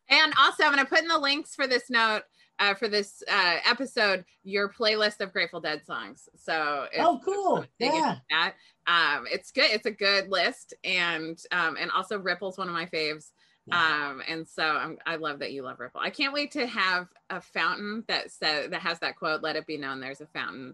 [0.09, 2.21] and also i'm going to put in the links for this note
[2.59, 6.27] uh, for this uh, episode your playlist of Grateful Dead songs.
[6.35, 8.53] So oh, cool, yeah, that.
[8.87, 9.69] Um, it's good.
[9.69, 13.31] It's a good list, and um, and also Ripple's one of my faves.
[13.69, 15.99] Um, and so I'm, I love that you love Ripple.
[15.99, 19.67] I can't wait to have a fountain that says that has that quote, let it
[19.67, 20.73] be known there's a fountain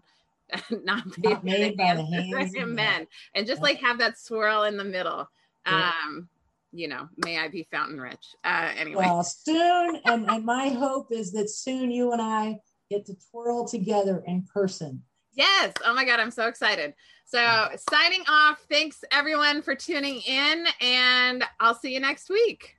[0.70, 3.06] not, not made by the hands of men.
[3.34, 5.28] And just like have that swirl in the middle.
[5.66, 6.28] Um,
[6.72, 8.26] you know, may I be fountain rich.
[8.44, 9.04] Uh, anyway.
[9.06, 12.58] Well, soon, and, and my hope is that soon you and I
[12.90, 15.02] get to twirl together in person.
[15.32, 15.72] Yes.
[15.84, 16.94] Oh my God, I'm so excited.
[17.26, 18.64] So, signing off.
[18.68, 22.76] Thanks everyone for tuning in, and I'll see you next week.